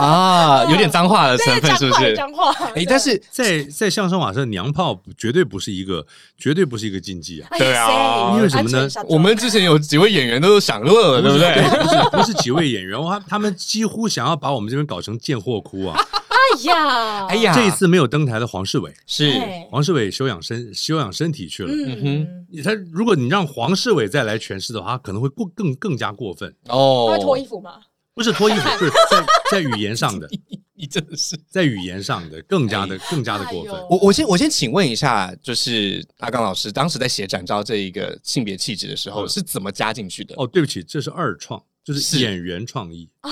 [0.00, 0.64] 啊？
[0.70, 2.14] 有点脏话的成分是不是？
[2.16, 2.50] 脏话。
[2.68, 6.06] 哎，对但是在在相声瓦舍娘炮绝对不是一个
[6.38, 7.48] 绝对不是一个禁忌啊。
[7.50, 11.54] 哎对啊因为什么呢我们之前有几位演员都享乐了，对不对？
[11.82, 15.98] 不是不是几位演员，他他们几乎想要把我们这边搞成贱货窟啊！
[16.30, 21.72] 哎呀，哎，呀，这一次没有登台的黄世伟，是哎黄世伟休养身休养身体去了。
[21.72, 27.72] 嗯哼，他如果你让黄世伟再来诠释的话，他可能会过更更加过分哦，他会脱哦衣，服吗？
[28.14, 30.28] 不是脱衣服，不是在 在语言上的，
[30.74, 31.36] 你真的是。
[31.48, 33.86] 在语言上的更加的更加的过分哎。
[33.90, 40.34] 我我先我先请问一下，就是阿刚老师当时在写展昭这一个性别气质的时候嗯是怎么加进去的？
[40.36, 43.08] 哦，对不起，这是二创，就是是演员创意。
[43.22, 43.30] 哦，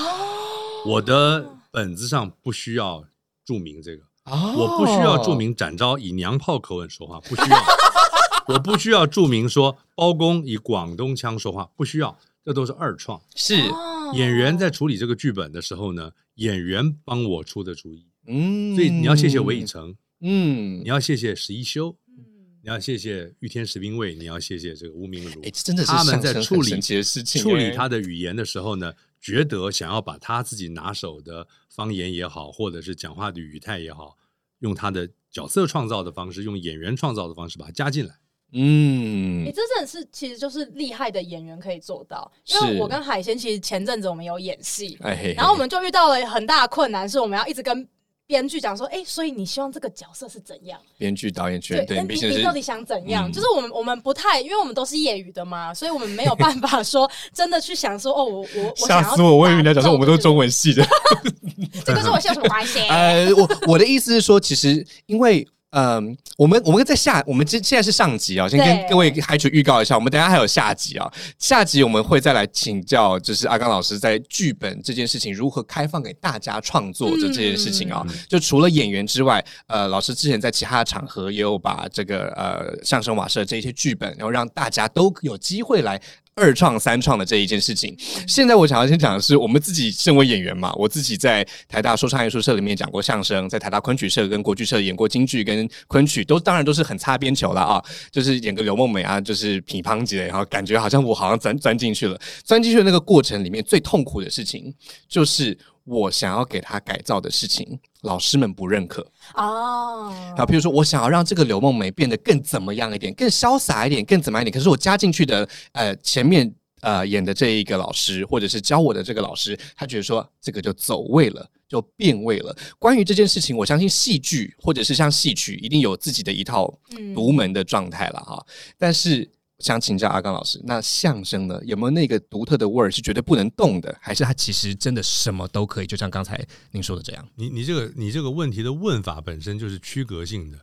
[0.87, 3.05] 我的本子上不需要
[3.45, 7.59] 注明这个，哦我不需要注明展昭以娘炮口吻说话，不需要。
[8.49, 13.21] 我不需要注明说包公以广东腔说话，不需要，这都是二创。
[13.35, 13.55] 是。
[13.55, 14.13] 哦。
[14.15, 18.75] 演员在处理这个剧本的时候呢，演员帮我出的主意，嗯。
[18.75, 20.81] 所以你要谢谢韦以，诚，嗯。
[20.81, 22.25] 你，要谢谢十一修，嗯。
[22.63, 27.71] 你要谢谢玉天石兵卫，你要谢谢这个吴明如哎，，这真的是他们在处理处理哎。
[27.71, 34.17] 他的语言的时候呢，觉得想要把他自己拿手的方言也好，或者是讲话的语态也好，
[34.59, 38.15] 用他的角色创造的方式，用演员创造的方式把它加进来。
[38.55, 44.99] 嗯你、，这真的是其实就是厉害的演员可以做到，因为我跟海鲜其实前阵子我们有演戏，
[45.37, 47.89] 然后我们就遇到了很大的困难，是我们要一直跟
[48.27, 50.79] 编剧讲说，哎、所以你希望这个角色是怎样？
[50.99, 53.29] 编剧、导演圈，对，那你到底想怎样？
[53.29, 59.37] 嗯就是我们我们不太，因为我们都是业余的嘛，所以我们没有办法说 真的去想说，哦，我我吓死我！
[59.37, 60.87] 我以为你要讲说我们都是中文，文系的。
[61.85, 62.81] 这跟中文系有什么关系？
[62.81, 65.47] 呃， 我我的意思是说，其实因为。
[65.73, 71.11] 嗯，我们我们在下，我们这现在是上集啊，先跟各位海主预告一下，我们等下还有下集啊。
[71.39, 78.07] 下集我们会再来请教，就是阿刚老师在剧本这件事情如何开放给大家创作的这件事情啊。
[78.29, 85.99] 就除了演员之外，呃，老师之前在其他的场合也有把这个呃相声瓦舍这一些剧本，然后让大家都有机会来
[86.35, 87.97] 二创三创的这一件事情。
[88.27, 104.75] 现在我想要先讲的是，我们自己身为演员嘛，我自己在台大说唱艺术社里面讲过相声，在台大昆曲社跟国剧社演过京剧跟昆曲，都当然都是很擦边球了啊，就是演个刘梦美啊，就是乒乓级的，然后感觉好像我好像钻钻进去了，钻进去的那个过程里面最痛苦的事情，
[105.09, 109.05] 就是我想要给他改造的事情，老师们不认可。
[109.35, 121.49] 哦，啊，比如说我想要让这个刘梦梅变得更怎么样一点，更潇洒一点，更怎么样一点，可是我加进去的呃前面呃演的这一个老师，或者是教我的这个老师，他觉得说这个就走位了。
[121.73, 122.55] 就变味了。
[122.79, 128.45] 关于这件事情，我相信戏剧或者是像戏曲，一定有自己的一套嗯独门的状态了哈。
[128.77, 129.27] 但是
[129.63, 135.87] 想请教阿刚老师，那相声呢，有没有那个独特的味儿是绝对不能动的，还是它其实真的什么都可以？
[135.87, 137.27] 就像刚才您说的这样。
[137.37, 140.59] 你你这个你这个问题的问法本身就是区隔性的，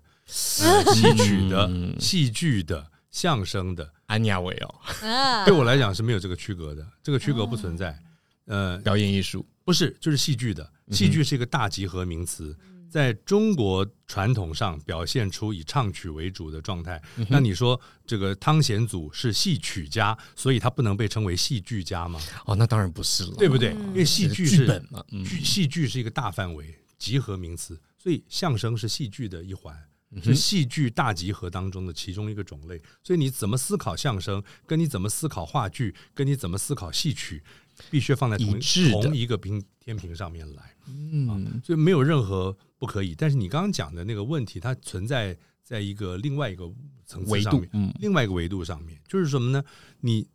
[0.62, 4.76] 呃 戏曲的、嗯戏剧的、相声的，安雅伟哦，
[5.08, 7.98] 啊对我来讲是没有这个区隔的，这个区隔不存在。
[8.46, 10.68] 呃，表演艺术，不是，就是戏剧的。
[10.90, 12.58] 戏剧是一个大集合名词，
[12.90, 17.02] 在中国传统上表现出以唱曲为主的状态。
[17.30, 22.20] 那你说这个汤显祖是戏曲家，所以他不能被称为戏剧家吗？
[22.46, 23.72] 哦，那当然不是了，对不对？
[23.72, 29.78] 因为戏剧剧是本嘛，嗯剧戏剧是一个大范围集合名词，所以相声是戏剧的一环。
[30.24, 37.44] 是戏剧大集合当中的其中一个种类，所以你怎么思考相声，跟你怎么思考话剧，跟你怎么思考戏曲，
[37.90, 40.76] 必须放在同一致同一个平天平上面来。
[40.88, 43.14] 嗯所以没有任何不可以。
[43.16, 46.70] 但是你刚刚讲的那个问题，它存在在一个另外一个
[47.06, 49.64] 层次上面，，嗯另外一个维度上面，就是什么呢？
[50.00, 50.24] 你《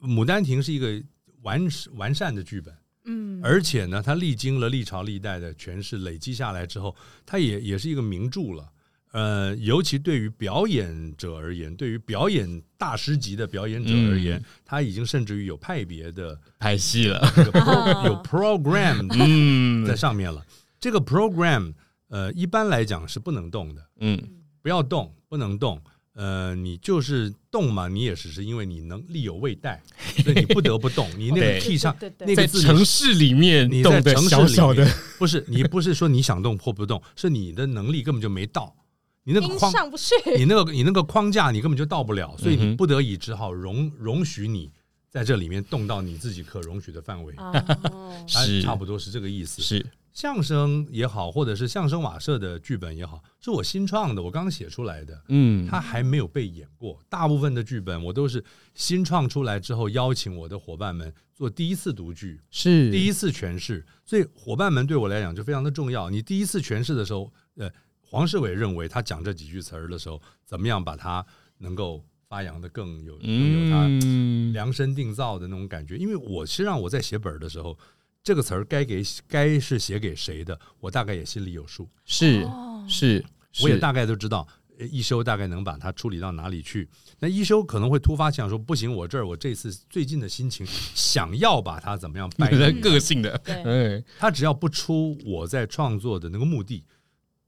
[0.00, 1.00] 牡丹亭》是一个
[1.42, 1.60] 完
[1.94, 8.72] 完善的剧本，嗯而且呢，它历经了历朝历代的诠释，累积下来之后，它也也是一个名著了。
[9.12, 17.20] 呃，尤其对于表演者而言，对于表演大师级的表演者而言，嗯它已经甚至于有派别的 拍戏了，
[18.04, 19.84] 有 program 嗯。
[19.84, 20.44] 在上面了。
[20.80, 21.72] 这个 program
[22.08, 24.20] 呃，一般来讲是不能动的，嗯。
[24.62, 25.80] 不要动，不能动。
[26.14, 29.82] 呃，你就是动嘛，你也只是因为你能力有未逮，
[30.22, 31.08] 所以你不得不动。
[31.16, 31.60] 你那个对。
[31.60, 38.74] key 上那个字城市里面你在城市里小小的面，不是你不是说你想动或不动，是你的能力根本就没到，
[39.24, 44.70] 你那个框，上不去， 你那个你那个框架你根本就到不了，所以你不得已只好容容许你
[45.08, 47.34] 在这里面动到你自己可容许的范围，
[48.26, 48.62] 是。
[48.62, 49.62] 差不多是这个意思。
[49.62, 49.84] 是。
[50.12, 55.66] 相声也好，或者是相声瓦舍的剧本也好，是我新创的，我刚写出来的，嗯。
[55.66, 56.98] 它还没有被演过。
[57.08, 62.90] 大部分的剧本我都是新创出来之后，邀请我的伙伴们做第一次读剧，是。
[62.90, 66.10] 第一次诠释，所以伙伴们对我来讲就非常的重要。
[66.10, 67.70] 你第一次诠释的时候，呃，
[68.12, 71.24] 黄世伟认为他讲这几句词儿的时候，怎么样把它
[71.56, 75.96] 能够发扬的更有更有他嗯量身定造的那种感觉。
[75.96, 77.78] 因为我是让我在写本儿的时候，
[78.22, 83.24] 这个词儿该给该是写给谁的，我大概也心里有数，是哦是，
[83.62, 84.46] 我也大概都知道。
[84.78, 86.88] 呃一休大概能把它处理到哪里去？
[87.18, 96.82] 那一休可能会突发奇想说：“不行，我这儿我这次最近的心情想要把它怎么样摆你的个性的，他只要不出我在创作的那个目的，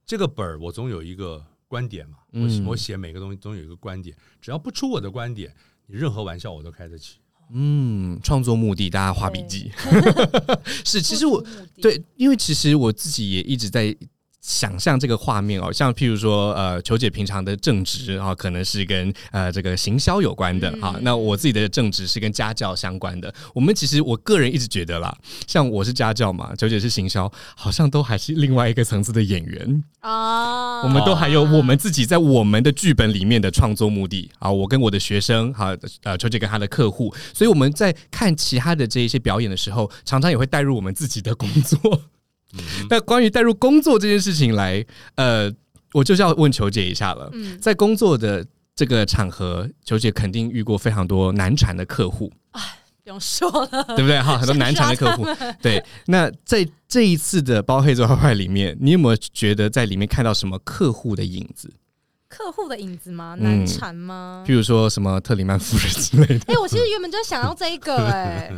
[0.06, 5.54] 这个本儿我总有一个观点嘛，我我写每个东西总有一个观点，只要不出我的观点，
[5.86, 7.16] 你任何玩笑我都开得起。
[7.50, 9.70] 嗯，创作目的大家画笔记，
[10.84, 11.44] 是其实我
[11.80, 13.94] 对，因为其实我自己也一直在
[14.44, 20.94] 想象这个画面哦，像譬如说，呃，球姐平常的正职啊，可能是跟呃这个行销有关的哈。
[21.00, 23.34] 那我自己的正职是跟家教相关的。
[23.54, 25.16] 我们其实我个人一直觉得啦，
[25.46, 30.82] 像我是家教嘛，球姐是行销，好像都还是另外一个层次的演员啊。
[30.82, 34.52] 我们都还有我们自己在我们的剧本里面的创作目的啊。
[34.52, 42.02] 我跟我的学生哈，呃，球姐跟她的客户，所以我们在看其他的这一些表演的时候，常常也会带入我们自己的工作。
[42.90, 44.84] 那关于带入工作这件事情来，
[45.16, 45.52] 呃，
[45.92, 47.30] 我就是要问球姐一下了。
[47.60, 48.44] 在工作的
[48.74, 52.32] 这个场合，球姐肯定遇过非常多难缠的客户。
[52.50, 52.60] 哎，
[53.04, 54.20] 不用说了，对不对？
[54.20, 55.24] 哈，很多难缠的客户。
[55.62, 61.72] 对，那在这一次的包黑做坏坏里面，你有没有觉得在里面看到什么客户的影子？
[62.28, 63.36] 客户的影子吗？
[63.38, 64.44] 难缠吗？
[64.44, 66.52] 譬如说什么特里曼夫人之类的。
[66.52, 68.52] 哎，我其实原本就想要这一个，哎，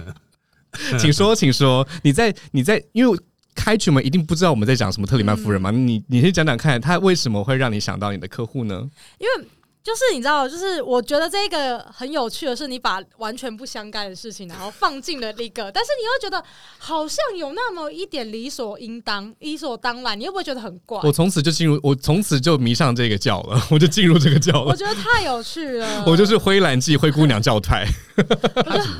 [0.98, 1.86] 请说，请说。
[2.02, 3.18] 你在，你在，因为。
[3.56, 5.72] 开局们一定不知道我们在讲什么特里曼夫人吗？
[5.72, 8.88] 你你先讲讲看，他为什么会让你想到你的客户呢？
[9.18, 9.48] 因为
[9.82, 16.44] 就是你知道，就是我觉得这个很有趣的是，你把完全不相干的事情，然后放进了那个，但是你又觉得
[16.78, 21.00] 好像有那么一点理所应当、理所当然，你会不会觉得很怪？
[21.04, 24.70] 我从此就进入，我从此就迷上这个教了，我就进入这个教了。
[24.70, 27.86] 我觉得太有趣了，我就是灰蓝记灰姑娘教派。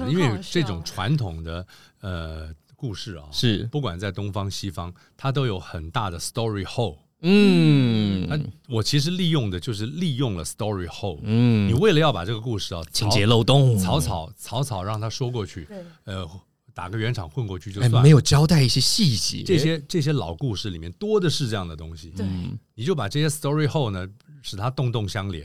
[0.09, 1.66] 因为这种传统的
[2.00, 2.48] 呃。
[2.76, 6.98] 故事啊，是不管在东方西方，它都有很大的 story hole。
[7.22, 11.18] 嗯，那我其实利用的就是利用了 story hole。
[11.22, 15.66] 嗯，你为了要把这个故事啊情节漏洞，草草草草让他说过去，
[16.04, 16.28] 呃，
[16.74, 19.42] 打个圆场混过去就算，没有交代一些细节。
[19.42, 22.10] 这些这些老故事里面多的是这样的东西。
[22.10, 22.26] 对，
[22.74, 24.06] 你就把这些 story hole 呢。
[24.43, 25.45] 使它洞洞相连，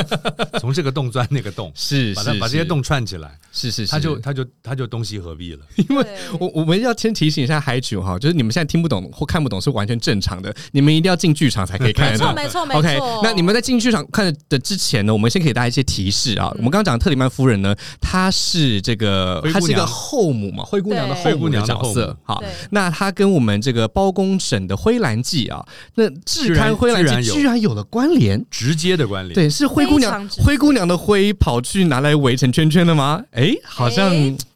[0.60, 5.60] 从这个洞钻那个洞，是把它把这些洞串起来，是是，它就它就它就东西合璧了。
[5.88, 6.06] 因为
[6.38, 12.34] 我我们要先提醒一下海主哈，就是你们现在听不懂或看不懂是完全正常的，你们一定要进剧场才可以看得懂。
[12.34, 13.20] 没错没错没错。
[13.22, 16.48] 那你们在进剧场看的之前呢，我们先给大家一些提示啊。
[16.56, 22.16] 我们刚刚讲特里曼夫人呢，她是这个她是一个后母嘛，灰姑娘的后母娘角色。
[22.24, 29.34] 好，那她跟我们这个包公审的灰蓝记啊，那智堪灰蓝记居然有了关联，直接的关联。
[29.34, 33.22] 对，是灰姑娘，灰姑娘的灰跑去拿来围成圈圈的吗？
[33.32, 34.12] 哎，好像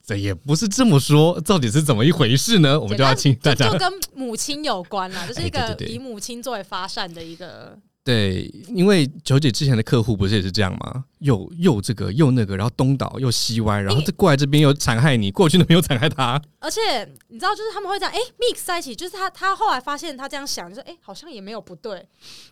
[0.06, 2.80] 这也不是这么说，到底是怎么一回事呢？
[2.80, 7.76] 我们就要请大家，就跟母亲有关了，就是一个以母亲作为发散的一个。
[8.02, 11.04] 对，因为九姐之前的客户不是也是这样吗？
[11.18, 16.40] 又又这个又那个，然后东倒又西歪，然后这过来这边又残害你，过去那边又残害他。
[16.58, 16.80] 而且
[17.28, 18.94] 你知道，就是他们会这样，哎，mix 在一起。
[18.94, 22.02] 就是他他后来发现他这样想，就说，哎，好像也没有不对。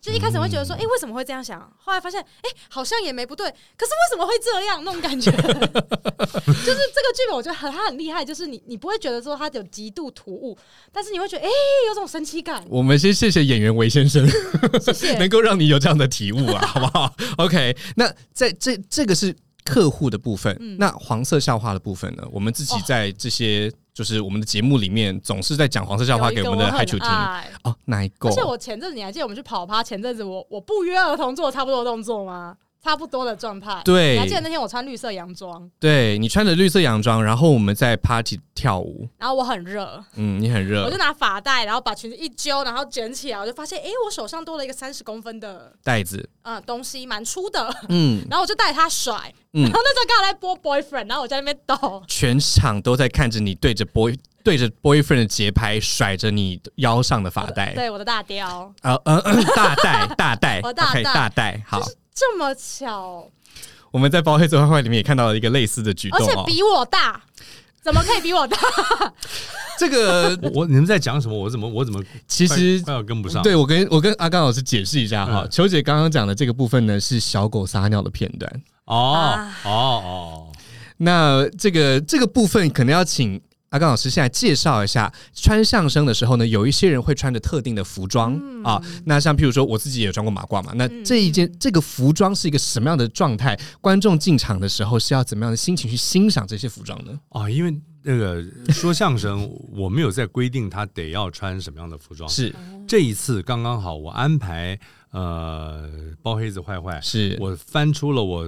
[0.02, 1.58] 就一开始会觉得说，哎，为什么会这样想？
[1.78, 3.46] 后来发现，哎，好像也没不对。
[3.48, 4.84] 可是为什么会这样？
[4.84, 8.22] 那种感觉， 就是这个剧本，我觉得很他很厉害。
[8.22, 10.56] 就是你你不会觉得说他有极度突兀，
[10.92, 11.48] 但是你会觉得，哎，
[11.88, 12.62] 有种神奇感。
[12.68, 14.28] 我们先谢谢演员韦先生，
[14.78, 18.54] 谢谢 能够让你有这样的体悟啊， 好不好？OK，那在。
[18.60, 19.34] 这这个是
[19.64, 22.24] 客户的部分，那黄色笑话的部分呢？
[22.32, 27.08] 我们自己在这些就是我们的节目里面，总是在讲黄色笑话给我们的海球听
[27.62, 28.28] 哦，哪一个？
[28.28, 32.56] 而且我前阵子你还记得我们去跑趴，前阵子我我不约而同做差不多的动作吗？
[32.82, 35.68] 差不多的状态，对，你还记得那天我穿绿色洋装？
[35.78, 49.64] 对你穿着绿色洋装，然后我们在 party 跳舞，然后我很热，嗯，你很热，我就拿发带，然后把裙子一揪，然后卷起来，我就发现，哎，我手上多了一个三十公分的袋子，嗯，东西蛮粗的，嗯，然后我就带它甩，嗯。
[49.64, 59.20] 然后那时候刚好在播 boyfriend，然后我在那边抖，全场都在看着你对着 boy 对着 boyfriend 的节拍甩着你腰上的发带，对，我的大雕，呃呃，
[59.54, 61.82] 大带大带，我大大带，好，
[62.18, 63.30] 这么巧。
[63.90, 67.22] 我们在《包黑子坏坏》里面也看到了一个类似的举动，而且比我大，
[67.82, 68.58] 怎么可以比我大？
[69.78, 71.38] 这个 我你们在讲什么？
[71.38, 73.42] 我怎么我怎么其实快要跟不上？
[73.42, 80.46] 对我跟我跟阿刚老师解释一下哈，球姐刚刚讲的这个部分呢是小狗撒尿的片段哦哦哦，
[80.96, 83.40] 那这个这个部分可能要请。
[83.70, 88.82] 阿刚老师，现在介绍一下穿相声的时候呢，有一些人会穿着特定的服装啊。
[89.04, 90.72] 那像譬如说，我自己也穿过马褂嘛。
[90.76, 93.58] 那这一件这个服装是一个什么样的状态？
[93.82, 97.20] 观众进场的时候是要怎么样的心情去欣赏这些服装呢？
[97.28, 98.42] 啊，因为那个
[98.72, 102.26] 说相声，我没有在规定他得要穿什么样的服装。
[102.26, 102.54] 是
[102.86, 105.86] 这一次刚刚好，我安排呃
[106.22, 108.46] 包黑子坏坏，是我翻出了我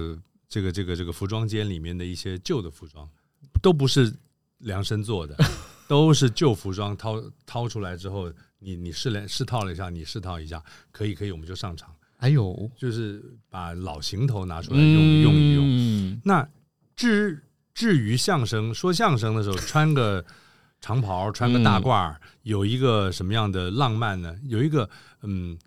[0.49, 3.07] 这个这个这个服装间里面的一些旧的服装，
[3.61, 4.15] 都不是。
[4.61, 5.35] 量身做的，
[5.87, 11.93] 都是旧服装，掏掏出来之后，你你试量试套了一下，你试套一下，可以可以，我们就上场。
[12.17, 16.21] 还有，就是把老行头拿出来用用一用。
[16.23, 16.47] 那
[16.95, 17.43] 至
[17.73, 20.23] 至于相声，说相声的时候穿个
[20.79, 24.35] 长袍，穿个大褂儿，有一个什么样的浪漫呢？
[24.43, 24.87] 有一个
[25.23, 25.57] 嗯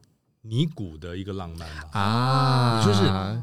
[0.47, 1.99] 尼古的一个浪漫吧。
[1.99, 3.01] 啊，就是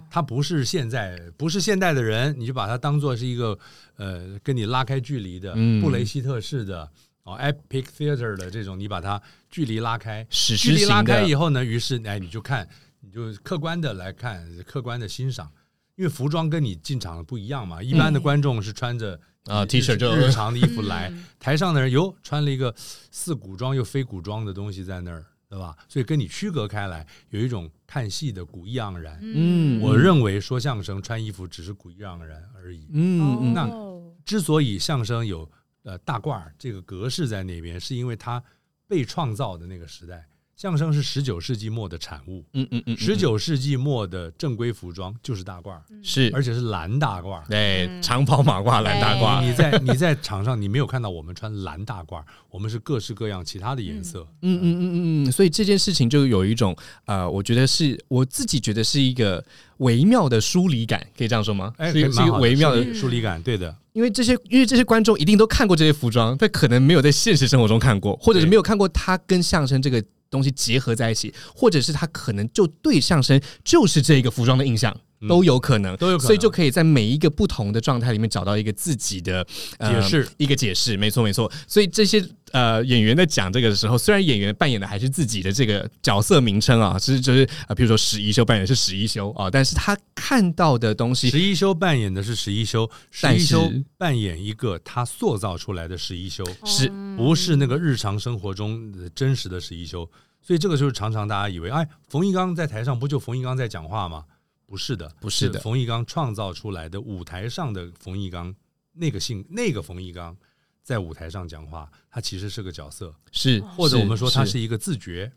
[0.10, 3.58] 他不是现在不是现代的人，你就把他当做是一个
[3.98, 5.82] 呃跟你拉开距离的、嗯。
[5.82, 6.90] 布雷希特式的
[7.24, 12.68] 哦 Epic Theater 的这种，你把它距离拉开，史距离拉开以后呢，于是哎你就看，
[13.00, 15.52] 你就客观的来看，客观的欣赏，
[15.96, 19.20] 因为服装跟你进场不一样嘛，一般的观众是穿着。
[19.48, 21.26] 啊日 T 恤就日常的衣服来，嗯。
[21.40, 22.72] 台上的人哟穿了一个
[23.10, 25.76] 似古装又非古装的东西在那儿，对吧？
[25.90, 29.20] 所以跟你区隔开来，有一种看戏的古意盎然。
[29.22, 32.88] 嗯我认为说相声穿衣服只是古意盎然而已。
[32.94, 35.50] 嗯嗯那哦之所以相声有
[35.84, 38.42] 呃大褂儿这个格式在那边，是因为它
[38.88, 40.26] 被创造的那个时代，
[40.62, 42.46] 相声是十九世纪末的产物。
[42.54, 47.44] 嗯嗯嗯，十九世纪末的正规服装就是大褂儿，是，而且是蓝大褂儿。
[47.50, 54.20] 对嗯长袍马褂蓝大褂，你在你在场上，你没有看到我们穿蓝大褂儿，我们是各式各样其他的颜色。
[54.44, 59.44] 嗯嗯嗯嗯嗯，所以这件事情就有一种呃，我觉得是我自己觉得是一个
[59.78, 61.74] 微妙的疏离感，可以这样说吗？
[61.78, 63.76] 哎，是一个微妙的疏，离感，对的。
[63.94, 70.02] 因为这些因为这些观众一定都看过这些服装，但可能没有在现实生活中看过，或者是没有看过他跟相声这个
[70.32, 74.92] 东西结合在一起，或者是他可能就对上身就是这个服装的印象。
[74.92, 79.46] 嗯都有可能，都有可能所以就可以在每一个不同的状态里面找到一个自己的、
[79.78, 81.52] 呃解释一个解释，没错没错。
[81.68, 82.20] 所以这些
[82.52, 100.10] 呃演员在讲这个的时候，虽然演员扮演的还是自己的这个角色名称啊，是就是啊，比如说史一修扮演的是史一修啊，但是他看到的东西十一修扮演的是十一修，十但是一修扮演一个他塑造出来的十一修，是不是那个日常生活中的真实的十一修。
[100.42, 104.26] 所以这个就是常常大家以为，哎，冯一刚在台上不就冯一刚在讲话吗？
[104.66, 108.56] 不是的，不是的冯一刚创造出来的舞台上的冯一刚，
[108.94, 110.36] 那个性那个冯一刚
[110.84, 115.32] 在舞台上讲话，他其实是个角色，是，或者我们说他是是一个自觉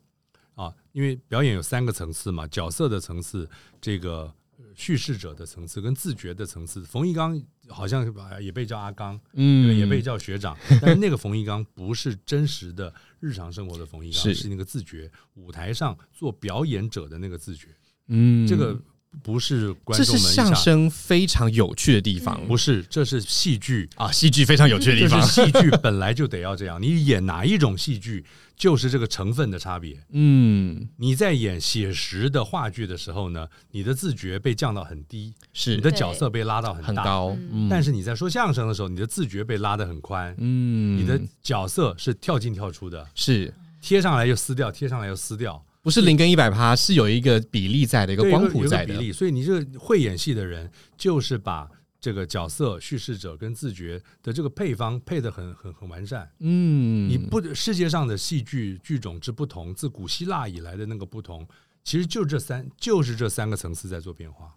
[0.54, 3.48] 啊，因为表演有三个层次嘛，角色的层次，
[3.80, 6.82] 这个呃叙事者的层次跟自觉的层次。
[6.82, 17.68] 冯一刚好像呃也被叫阿刚，嗯，也被叫学长， 但是那个冯一刚不是真实的日常生活的冯一刚，是是那个自觉舞台上做表演者的那个自觉，
[18.08, 18.46] 嗯。
[18.46, 18.80] 这个
[19.22, 23.88] 不是观这是众们相声非常有趣的地方，不是，这是戏剧。
[23.96, 25.22] 啊，戏剧非常有趣的地方。
[25.22, 28.24] 戏剧本来就得要这样，你演哪一种戏剧，
[28.56, 29.96] 就是这个成分的差别。
[30.10, 35.74] 嗯，你在演写实的话剧的时候呢，你的自觉被降到很低，是。
[35.76, 37.02] 你的角色被拉到很大。
[37.02, 37.68] 很高，嗯。
[37.68, 43.52] 但是你在说相声的时候，你的自觉被拉得很宽，嗯，你的角色是跳进跳出的，是。
[43.80, 48.94] 贴上来又撕掉，贴上来又撕掉，不是零跟一百趴，是有一个比例在的，一个光谱在的。
[48.94, 49.12] 比例。
[49.12, 51.68] 所以你这个会演戏的人，就是把
[52.00, 56.26] 这个角色、叙事者跟自觉的这个配方配得很很很完善。
[56.38, 61.46] 嗯，你不世界上的戏剧剧种之不同，自古希腊以来的那个不同，
[61.84, 64.54] 其实就这三就是这三个层次在做变化。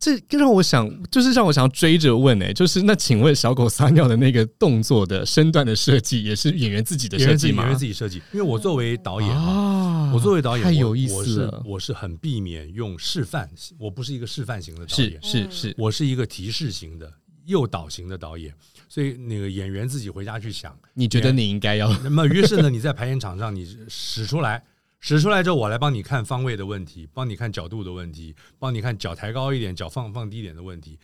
[0.00, 7.64] 这让我想，就是让我想要追着问哎、就是那请问小狗撒尿的那个动作的身段的设计，也是演员自己的设计吗？
[7.64, 10.12] 演员自己设计，因为我作为导演啊，啊。
[10.14, 13.48] 我作为导演，我太有意思了，我是很避免用示范，
[13.78, 17.12] 我不是一个示范型的导是演，是是，我是一个提示型的
[17.44, 18.54] 诱导型的导演，
[18.88, 20.74] 所以那个演员自己回家去想。
[20.94, 21.92] 你觉得你应该要？
[22.02, 24.64] 那么于是呢，你在排演场上你使出来，
[25.00, 30.98] 使出来之后，我来帮你看方位的问题，帮你看角度的问题，帮你看脚抬高一点，脚放放低一点的问题，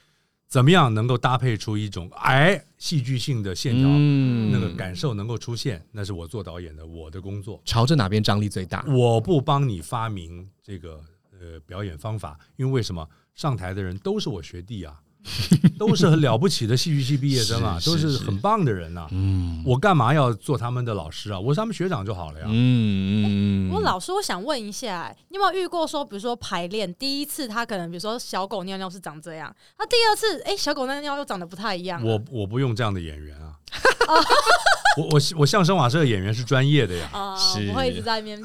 [0.47, 7.61] 怎么样能够搭配出一种哎戏剧性的线条，嗯那个感受能够出现，那是我做导演的我的工作。
[7.65, 8.85] 朝着哪边张力最大？
[8.87, 15.01] 我不帮你发明这个呃表演方法，因为为什么上台的人都是我学弟啊，
[15.79, 21.41] 都是很了不起的戏剧系毕业生啊， 是是是都是很棒的人呐、嗯我干嘛要做他们的老师啊？
[21.41, 22.47] 我是他们学长就好了呀。
[22.49, 32.07] 嗯我老师，我想问一下，你有没有遇过说，比如说排练第一次，他可能比如说小狗尿尿是长这样，那第二次，哎、小狗尿尿又长得不太一样了。
[32.13, 33.55] 我我不用这样的演员啊。
[34.97, 37.09] 我我我相声瓦舍的演员是专业的呀。
[37.13, 38.41] 啊，是不会一直在那边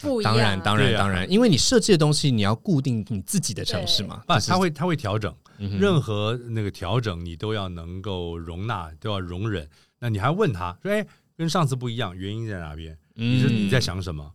[0.00, 0.36] 不一样啊。
[0.36, 9.68] 当然当然当然，因为你设计的东西你要固定你自己的城市嘛，不，就是他会他会调整，嗯任何那个调整你都要能够容纳，都要容忍。
[9.98, 11.06] 那你还问他说：“哎，
[11.36, 12.96] 跟上次不一样，原因在哪边？
[13.14, 14.32] 你说你在想什么？”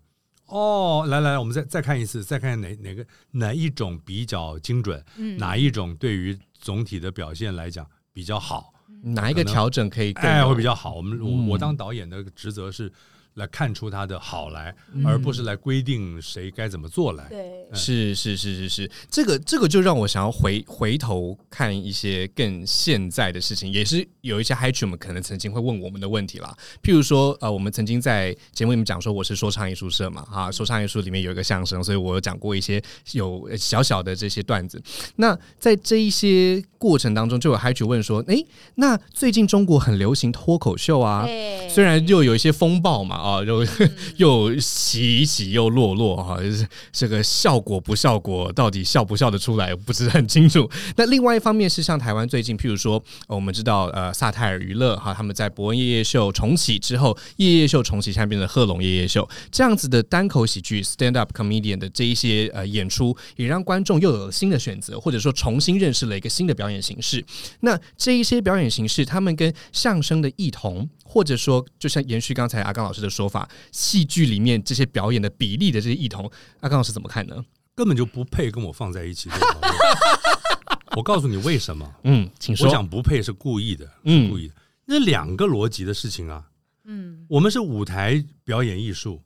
[0.47, 8.73] 哦，来来来，我们再再看一次，再看哪哪个哪一种比较精准，嗯哪一种对于总体的表现来讲比较好，
[9.13, 10.95] 哪一个调整可以更哎，会比较好。
[10.95, 12.91] 我们我嗯我当导演的职责是
[13.37, 14.75] 来看出它的好来，
[15.05, 17.25] 而不是来规定谁该怎么做来。
[17.29, 17.39] 对，
[17.71, 26.55] 是是是是是，这个这个就让我想要回回头看一些更现在的事情，也是有一些 Hi 们可能曾经会问我们的问题啦。
[26.81, 32.81] 譬如说，呃，我们曾经在节目里面讲说我是说唱艺术社嘛，哈，说唱艺术里面有一个相声，所以我有讲过一些
[33.11, 34.81] 有小小的这些段子。
[35.17, 38.43] 那在这一些过程当中，就有 Hi 问说，诶，
[38.75, 43.65] 那最近中国很流行脱口秀啊，对虽然又有一些风暴嘛，啊，又
[44.15, 50.69] 又起起又落落哈，就是这个效果不效果，到底笑不笑得出来，不是很清楚。
[50.95, 67.23] 那另外一方面是像台湾最近，譬如说，呃我们知道呃萨泰尔娱乐哈，他们在伯恩夜夜秀重启之后，夜夜秀重启，现在变成贺龙夜夜秀这样子的单口喜剧 stand up comedian 的这一些呃演出，也让观众又有了新的选择，或者说重新认识了一个新的表演形式。
[67.59, 76.29] 那这一些表演形式，他们跟相声的异同，或者说，就像延续刚才阿刚老师的说法，戏剧里面这些表演的比例的这些异同，
[76.59, 77.43] 阿刚老师怎么看呢？
[77.73, 79.29] 根本就不配跟我放在一起。
[80.97, 81.95] 我告诉你为什么？
[82.03, 82.67] 嗯，请说。
[82.67, 84.53] 我讲不配是故意的，嗯是故意的。
[84.85, 86.43] 那两个逻辑的事情啊，
[86.85, 89.21] 嗯，我们是舞台表演艺术，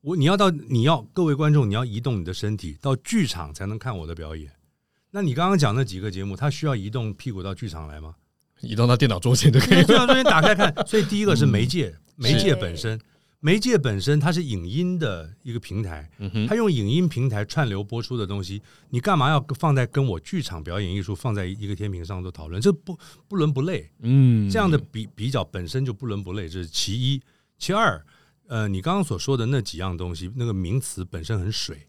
[0.00, 4.50] 我你要到你要各位观众，你要移动你的身体到剧场才能看我的表演。
[5.10, 8.14] 那你刚刚讲那几个节目，他需要移动屁股到剧场来吗？
[8.60, 9.84] 移动到电脑桌前就可以了。
[9.84, 13.00] 电脑桌间打开看，所以第一个是媒嗯介，媒介本身，
[13.40, 22.60] 媒介本身它是影音的一个平台，嗯，它用影音平台串流播出的东西，你干嘛要放在跟我剧场表演艺术放在一个天平上做讨论？
[22.60, 22.98] 这不
[23.28, 23.90] 不伦不类。
[24.00, 27.20] 嗯这样的比比较本身就不伦不类，这是其一。
[27.58, 28.02] 其二，
[28.46, 31.86] 呃，你刚刚所说的那几样东西，那个名词本身很水。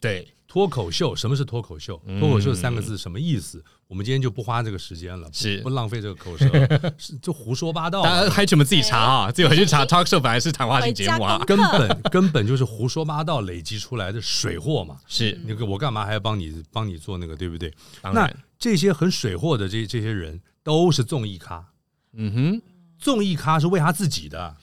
[0.00, 2.00] 对，脱口秀，什么是脱口秀？
[2.06, 3.62] 嗯脱口秀三个字什么意思？
[3.90, 6.46] 我们今天就不花这个时间了，不是不浪费这个口舌，
[6.96, 8.04] 是就胡说八道。
[8.04, 9.32] 大家还怎么自己查啊？
[9.32, 14.96] 自己回去查 talk show 本来是谈话性节目啊，根本根本就是胡说八道累积出来的水货嘛。
[15.08, 17.68] 是那个我干嘛还要帮你帮你做那个，对不对？
[18.00, 21.66] 那当然，这些很水货的这这些人都是综艺咖，
[22.12, 22.62] 嗯哼，
[22.96, 24.56] 综艺咖是为他自己的。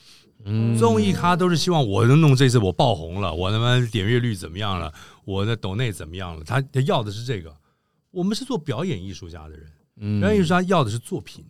[0.46, 4.94] 嗯综艺咖都是希望我能弄这次我爆红了，我他妈点阅率怎么样了，
[5.26, 6.46] 我的抖内怎么样了？
[6.46, 7.54] 他他要的是这个。
[8.18, 10.20] 我们是做表演艺术家的人，嗯。
[10.20, 11.46] 表演艺术家要的是作品，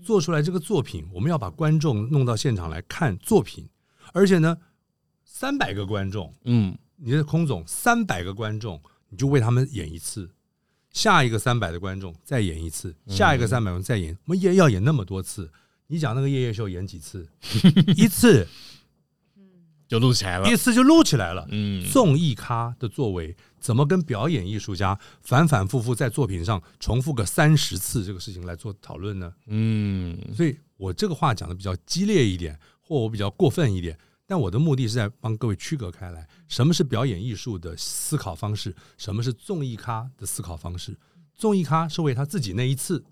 [0.00, 3.68] 做出来这个作品，我们要把观众弄到现场来看作品，
[4.12, 4.56] 而且呢，
[5.24, 6.78] 三百个观众，嗯。
[7.04, 10.30] 你是空总，三百个观众，你就为他们演一次，
[10.90, 15.50] 下一个三百的观众再演一次，下一个三百人再演，我们演要演那么多次。
[15.88, 17.28] 你讲那个夜夜秀演几次？
[17.98, 18.46] 一次，
[19.92, 21.46] 就录起来了一，次就录起来了。
[21.50, 29.30] 嗯综艺咖的作为，怎么跟表演艺术家反反复复在作品上重复个三十次这个事情来做讨论呢？
[29.48, 40.98] 嗯所以我这个话讲的比较激烈一点，或我比较过分一点，但我的目的是在帮各位区隔开来，什么是表演艺术的思考方式，什么是综艺咖的思考方式。
[41.34, 43.04] 综艺咖是为他自己那一次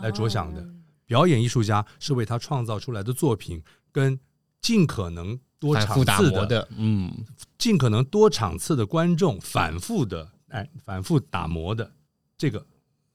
[0.00, 0.64] 来着想的，
[1.04, 4.20] 表演艺术家是为他创造出来的作品跟
[4.60, 7.12] 尽可能多场次的、的，嗯。
[7.58, 11.90] 尽可能多场次的观众反复的哎反复打磨的
[12.36, 12.64] 这个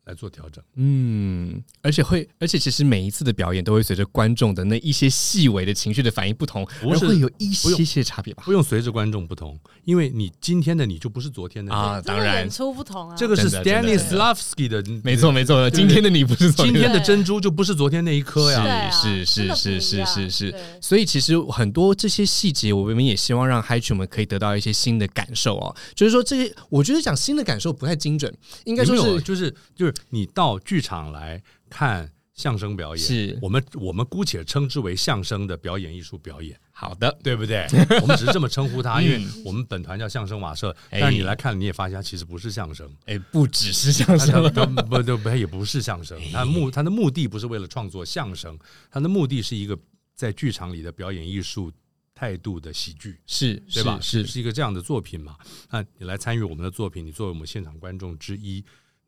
[0.06, 0.64] 来做调整。
[0.76, 8.44] 嗯，而且会，而且其实每一次的表演都会随着观众的那一些细微的情绪的反应不同，不会有一些些差别吧？
[8.46, 11.78] 不用随着观众不同，因为你今天的你就不是昨天的你。
[11.78, 18.90] 啊，当然演，出不同啊，这个是 Stanislavski 的，没错没错，今天的你不是昨天的今天的珍珠就不是昨天那一颗呀。
[18.92, 25.76] 是是是不一样是是是所以其实很多这些细节，我们也希望让嗨曲们可以得到一些新的感受哦。
[25.94, 28.34] 就是说，这些我觉得讲新的感受不太精准，
[28.66, 37.68] 应该说是就是就是你到剧场来看相声表演，是我们我们姑且称之为相声的表演艺术表演，好的，对不对？
[38.02, 42.90] 我们只是这么称呼它，嗯因为我们本团叫相声瓦舍，哎但是你来看，你也发现它其实不是相声。
[43.06, 48.58] 哎，不只是相声不不不，它也不是相声，哎它目它的目的不是为了创作相声，
[48.90, 49.78] 它的目的是一个
[50.16, 51.72] 在剧场里的表演艺术
[52.16, 53.20] 态度的喜剧。
[53.28, 54.00] 是对吧？
[54.02, 55.36] 是是一个这样的作品嘛？
[55.70, 58.64] 那你来参与我们的作品，你作为我们现场观众之一，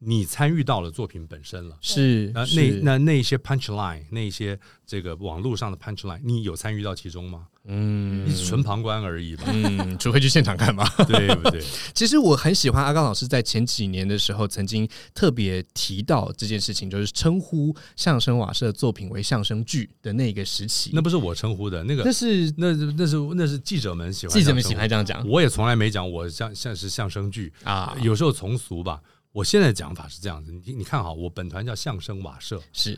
[0.05, 1.77] 你参与到了作品本身了。
[1.81, 7.47] 是那那是那那些 punch line，那些这个网络上的 punch line，你有参与到其中吗？
[7.65, 10.85] 嗯纯旁观而已吧，嗯，除非去现场看嘛。
[11.07, 11.63] 对不对？
[11.95, 20.91] 其实我很喜欢阿刚老师在前几年的时候曾经特别提到这件事情，就是称呼相声瓦舍作品为相声剧的那个时期。
[20.93, 28.99] 那不是我称呼的，那个那是那那是那是记者们喜欢，记者们喜欢，这样讲我也从来没讲我像像是相声剧啊，有时候从俗吧。
[29.33, 32.97] 我现在讲法是这样子，你你看哈，我本团叫相声瓦舍，是。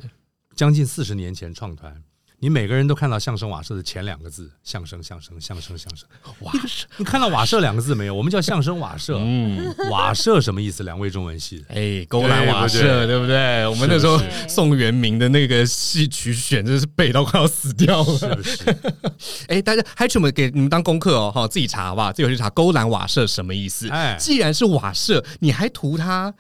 [0.56, 2.02] 将近四十年前创团，
[2.40, 6.08] 你每个人都看到相声瓦舍的前两个字，相声相声相声相声，
[6.40, 6.86] 瓦舍！
[6.98, 8.14] 你看到瓦舍两个字没有？
[8.14, 9.18] 我们叫相声瓦舍。
[9.20, 10.84] 嗯，瓦舍什么意思？
[10.84, 13.66] 两位中文系的，哎，勾栏瓦舍，对不对？
[13.68, 18.18] 我们那时候宋元明的那个戏曲选，真是背到快要死掉了。
[18.18, 18.58] 是不是？
[19.48, 22.12] 哎，大家还去我们给你们当功课哦，哈，自己查好不好？
[22.12, 23.90] 自己去查勾栏瓦舍什么意思？
[23.90, 26.34] 哎，既然是瓦舍，你还图它？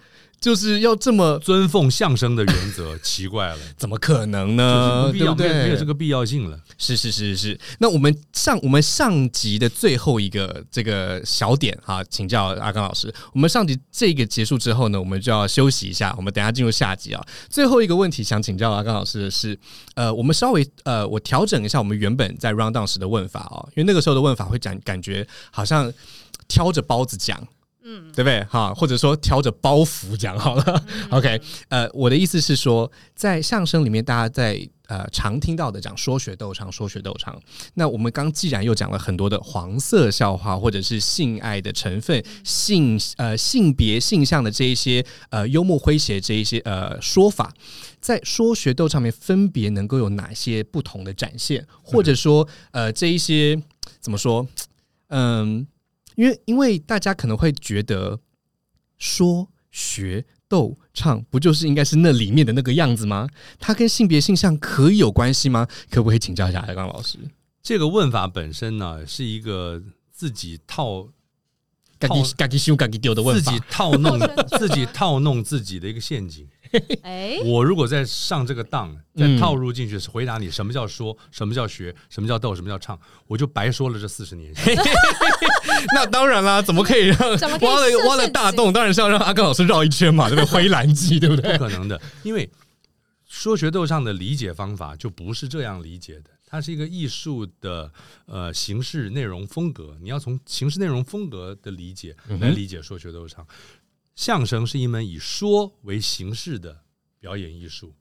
[0.45, 5.09] 就是要这么尊奉相声的原则， 奇怪了，怎么可能呢？
[5.11, 5.63] 对不对？
[5.63, 6.59] 没有这个必要性了。
[6.77, 7.59] 是是是是。
[7.79, 13.11] 那我们上我们上集的最后一个这个小点哈，请教阿刚老师。
[13.33, 16.13] 我们上集这个结束之后呢，我们就要休息一下。
[16.15, 17.25] 我们等下进入下集啊。
[17.49, 19.57] 最后一个问题想请教阿刚老师的是，
[19.95, 25.91] 呃，我们稍微呃，我调整一下我们原本在 round down 时的问法哦，因为那个时候的问法会感感觉好像
[26.47, 27.47] 挑着包子讲。
[27.87, 28.43] 嗯，对不对？
[28.45, 30.85] 哈，或者说挑着包袱讲好了。
[31.11, 37.39] OK，呃，我的意思是说，在相声里面，大家在呃常听到的讲说学逗唱，说学逗唱。
[37.75, 47.53] 那我们刚既然又讲了很多的黄色笑话，或者是性爱的成分、性呃性别性向的这一些呃幽默诙谐这一些呃说法，
[47.99, 51.63] 在说学逗唱面分别能够有哪些不同的展现？
[51.83, 53.61] 或者说呃这一些
[53.99, 54.47] 怎么说？
[55.09, 55.67] 嗯。
[56.15, 58.19] 因为，因为大家可能会觉得
[58.97, 63.27] 说学逗唱不就是应该是那里面的那个样子吗？
[63.59, 65.67] 它跟性别性向可以有关系吗？
[65.89, 67.17] 可不可以请教一下海刚老师？
[67.61, 71.07] 这个问法本身呢，是一个自己套、
[71.99, 74.19] 自己、自己修、自己丢的问法，自己套弄、
[74.57, 76.47] 自己套弄自己的一个陷阱。
[77.03, 84.53] 哎， 我如果再上这个当，再套入进去，回答你什么叫说，什么叫学，什么叫逗，什么叫唱，我就白说了这四十年。
[85.93, 87.19] 那当然啦，怎么可以让
[87.61, 88.71] 挖了挖了大洞？
[88.73, 90.51] 当然是要让阿刚老师绕一圈嘛，对不对？
[90.51, 91.57] 回蓝机，对不对？
[91.57, 92.49] 不可能的，因为
[93.27, 96.31] 说学逗唱的理解方法就不是这样理解的。
[96.47, 97.91] 它是一个艺术的
[98.27, 103.45] 呃形式内容风格，你要从形式内容风格的理解来理解说学逗唱。
[104.15, 106.83] 相声是一门以说为形式的
[107.19, 107.93] 表演艺术，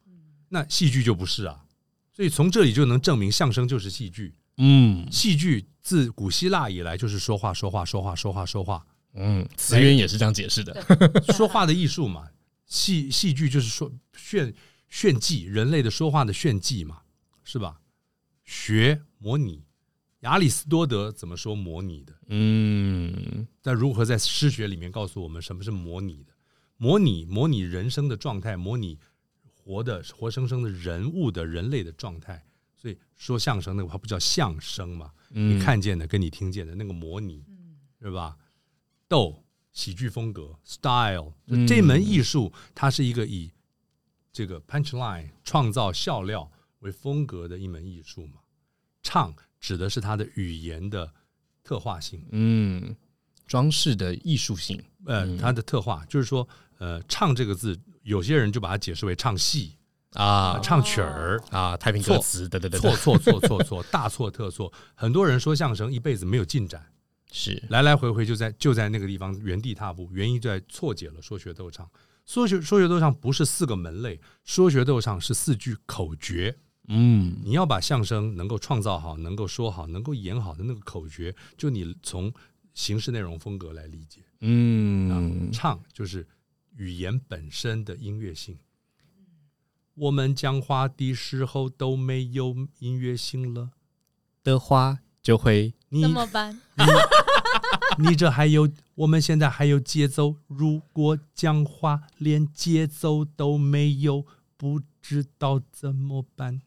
[0.48, 1.64] 那戏剧就不是啊，
[2.12, 4.34] 所以从这里就能证明相声就是戏剧。
[4.56, 8.86] 嗯，戏剧自古希腊以来就是说话说话说话说话说话。
[9.14, 10.80] 嗯，词源也是这样解释的，
[11.34, 12.28] 说话的艺术嘛，
[12.66, 14.54] 戏戏剧就是说炫
[14.88, 17.02] 炫技，人类的说话的炫技嘛，
[17.42, 17.80] 是吧？
[18.44, 19.64] 学模拟。
[20.24, 22.14] 亚里士多德怎么说模拟的？
[22.28, 26.32] 嗯，在如何在诗学里面告诉我们什么是模拟的？
[26.78, 28.98] 模拟模拟人生的状态，模拟
[29.44, 32.42] 活的活生生的人物的人类的状态。
[32.74, 35.12] 所以说相声那个话不叫相声嘛？
[35.28, 37.44] 你看见的跟你听见的那个模拟，
[38.00, 38.34] 对吧？
[39.06, 41.34] 逗喜剧风格 style，
[41.68, 43.52] 这门艺术它是一个以
[44.32, 48.40] 这个 punch line 创造笑料为风格的一门艺术嘛？
[49.02, 49.34] 唱。
[49.64, 51.10] 指的是它的语言的
[51.62, 52.94] 特化性，嗯，
[53.46, 56.46] 装饰的艺术性，呃，它的特化就是说，
[56.76, 59.78] 呃，唱这个字，有些人就把它解释为唱戏
[60.12, 61.42] 啊，唱曲儿。
[61.48, 64.70] 啊，太平歌词，对对对，错错错错错， 大错特错。
[64.94, 66.84] 很多人说相声一辈子没有进展，
[67.32, 67.62] 是。
[67.70, 71.90] 来来回回就在就在那个地方原地踏步，原因就在错解了说学逗唱。
[72.26, 76.54] 说学说学逗唱不是四个门类，说学逗唱是四句口诀。
[76.88, 82.32] 嗯，你要把相声能够创造好、能够说好、能够演好的那个口诀，就你从
[82.74, 84.20] 形式内容风格来理解。
[84.40, 86.26] 嗯，唱就是
[86.76, 88.58] 语言本身的音乐性。
[89.94, 93.70] 我们讲话的时候都没有音乐性了
[94.42, 96.60] 的话，就会怎么办？
[97.96, 100.36] 你这还有，我们现在还有节奏。
[100.48, 104.26] 如果讲话连节奏都没有，
[104.56, 106.60] 不知道怎么办。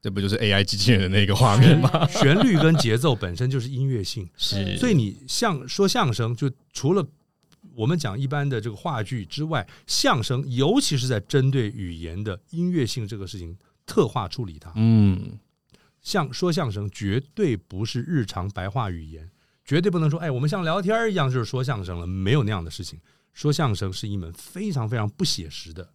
[0.00, 2.06] 这不就是 AI 机器人的那个画面吗？
[2.08, 4.76] 旋律跟节奏本身就是音乐性， 是。
[4.78, 7.04] 所以你像说相声，就除了
[7.74, 14.72] 我们讲一般的这个话剧之外，相声尤其是在针对语言的音乐性这个事情特化处理它。
[14.76, 15.38] 嗯，
[16.00, 19.28] 像说相声绝对不是日常白话语言，
[19.64, 23.00] 绝对不能说哎，我们像聊天一样就是说相声了，没有那样的事情。
[23.34, 25.88] 说相声是一门非常非常不写实的，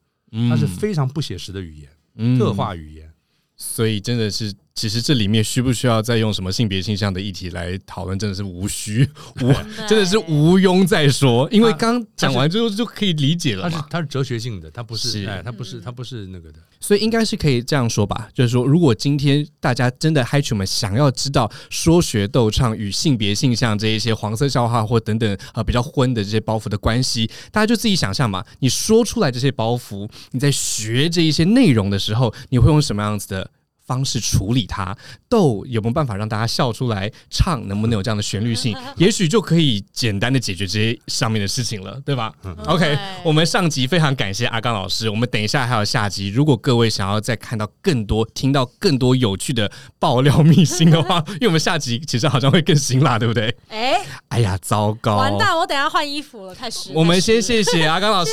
[0.49, 3.12] 它是非常不写实的语言，特化语言。
[3.55, 4.53] 所以真的是。
[4.75, 9.07] 其实这里面需不需要再用什么性别倾向的议题来讨论，真的是无需，
[9.39, 9.53] 无
[9.87, 13.69] 真的是无庸再说，因为刚讲完之后就可以理解了。
[13.69, 16.59] 它是它是哲学性的，它不是哎，它不是它不是那个的。
[16.79, 28.43] 所以应该是可以这样说吧，就是说，如果今天大家真的嗨曲们想要知道说学逗唱与性别性向这一些黄色笑话或等等啊比较荤的这些包袱的关系，大家就自己想象嘛。
[28.59, 33.51] 你说出来这些包袱，你在学这一些内容的时候，你会用什么样子的？
[33.85, 34.95] 方式处理它？
[35.29, 37.11] 逗有没有办法让大家笑出来？
[37.29, 38.75] 唱能不能有这样的旋律性？
[38.97, 42.31] 也许就可以简单的解决这些上面的事情了，对吧
[42.67, 46.29] ？OK，我们上集非常感谢阿刚老师，我们等一下还有下集。
[46.29, 53.53] 如果各位想要再看到更多、听到更多有趣的爆料秘辛的话， 因为我们下集其实好像会更辛辣，对不对？
[53.69, 55.17] 哎，哎呀，糟糕！
[55.17, 56.91] 完蛋，我等一下换衣服了，太湿。
[56.93, 58.31] 我们先谢谢阿刚老师，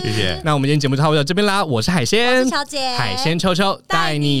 [0.00, 4.40] 谢谢那我们今天节目就差不多到这边啦，我是海我鲜是，小姐，海鲜秋秋带你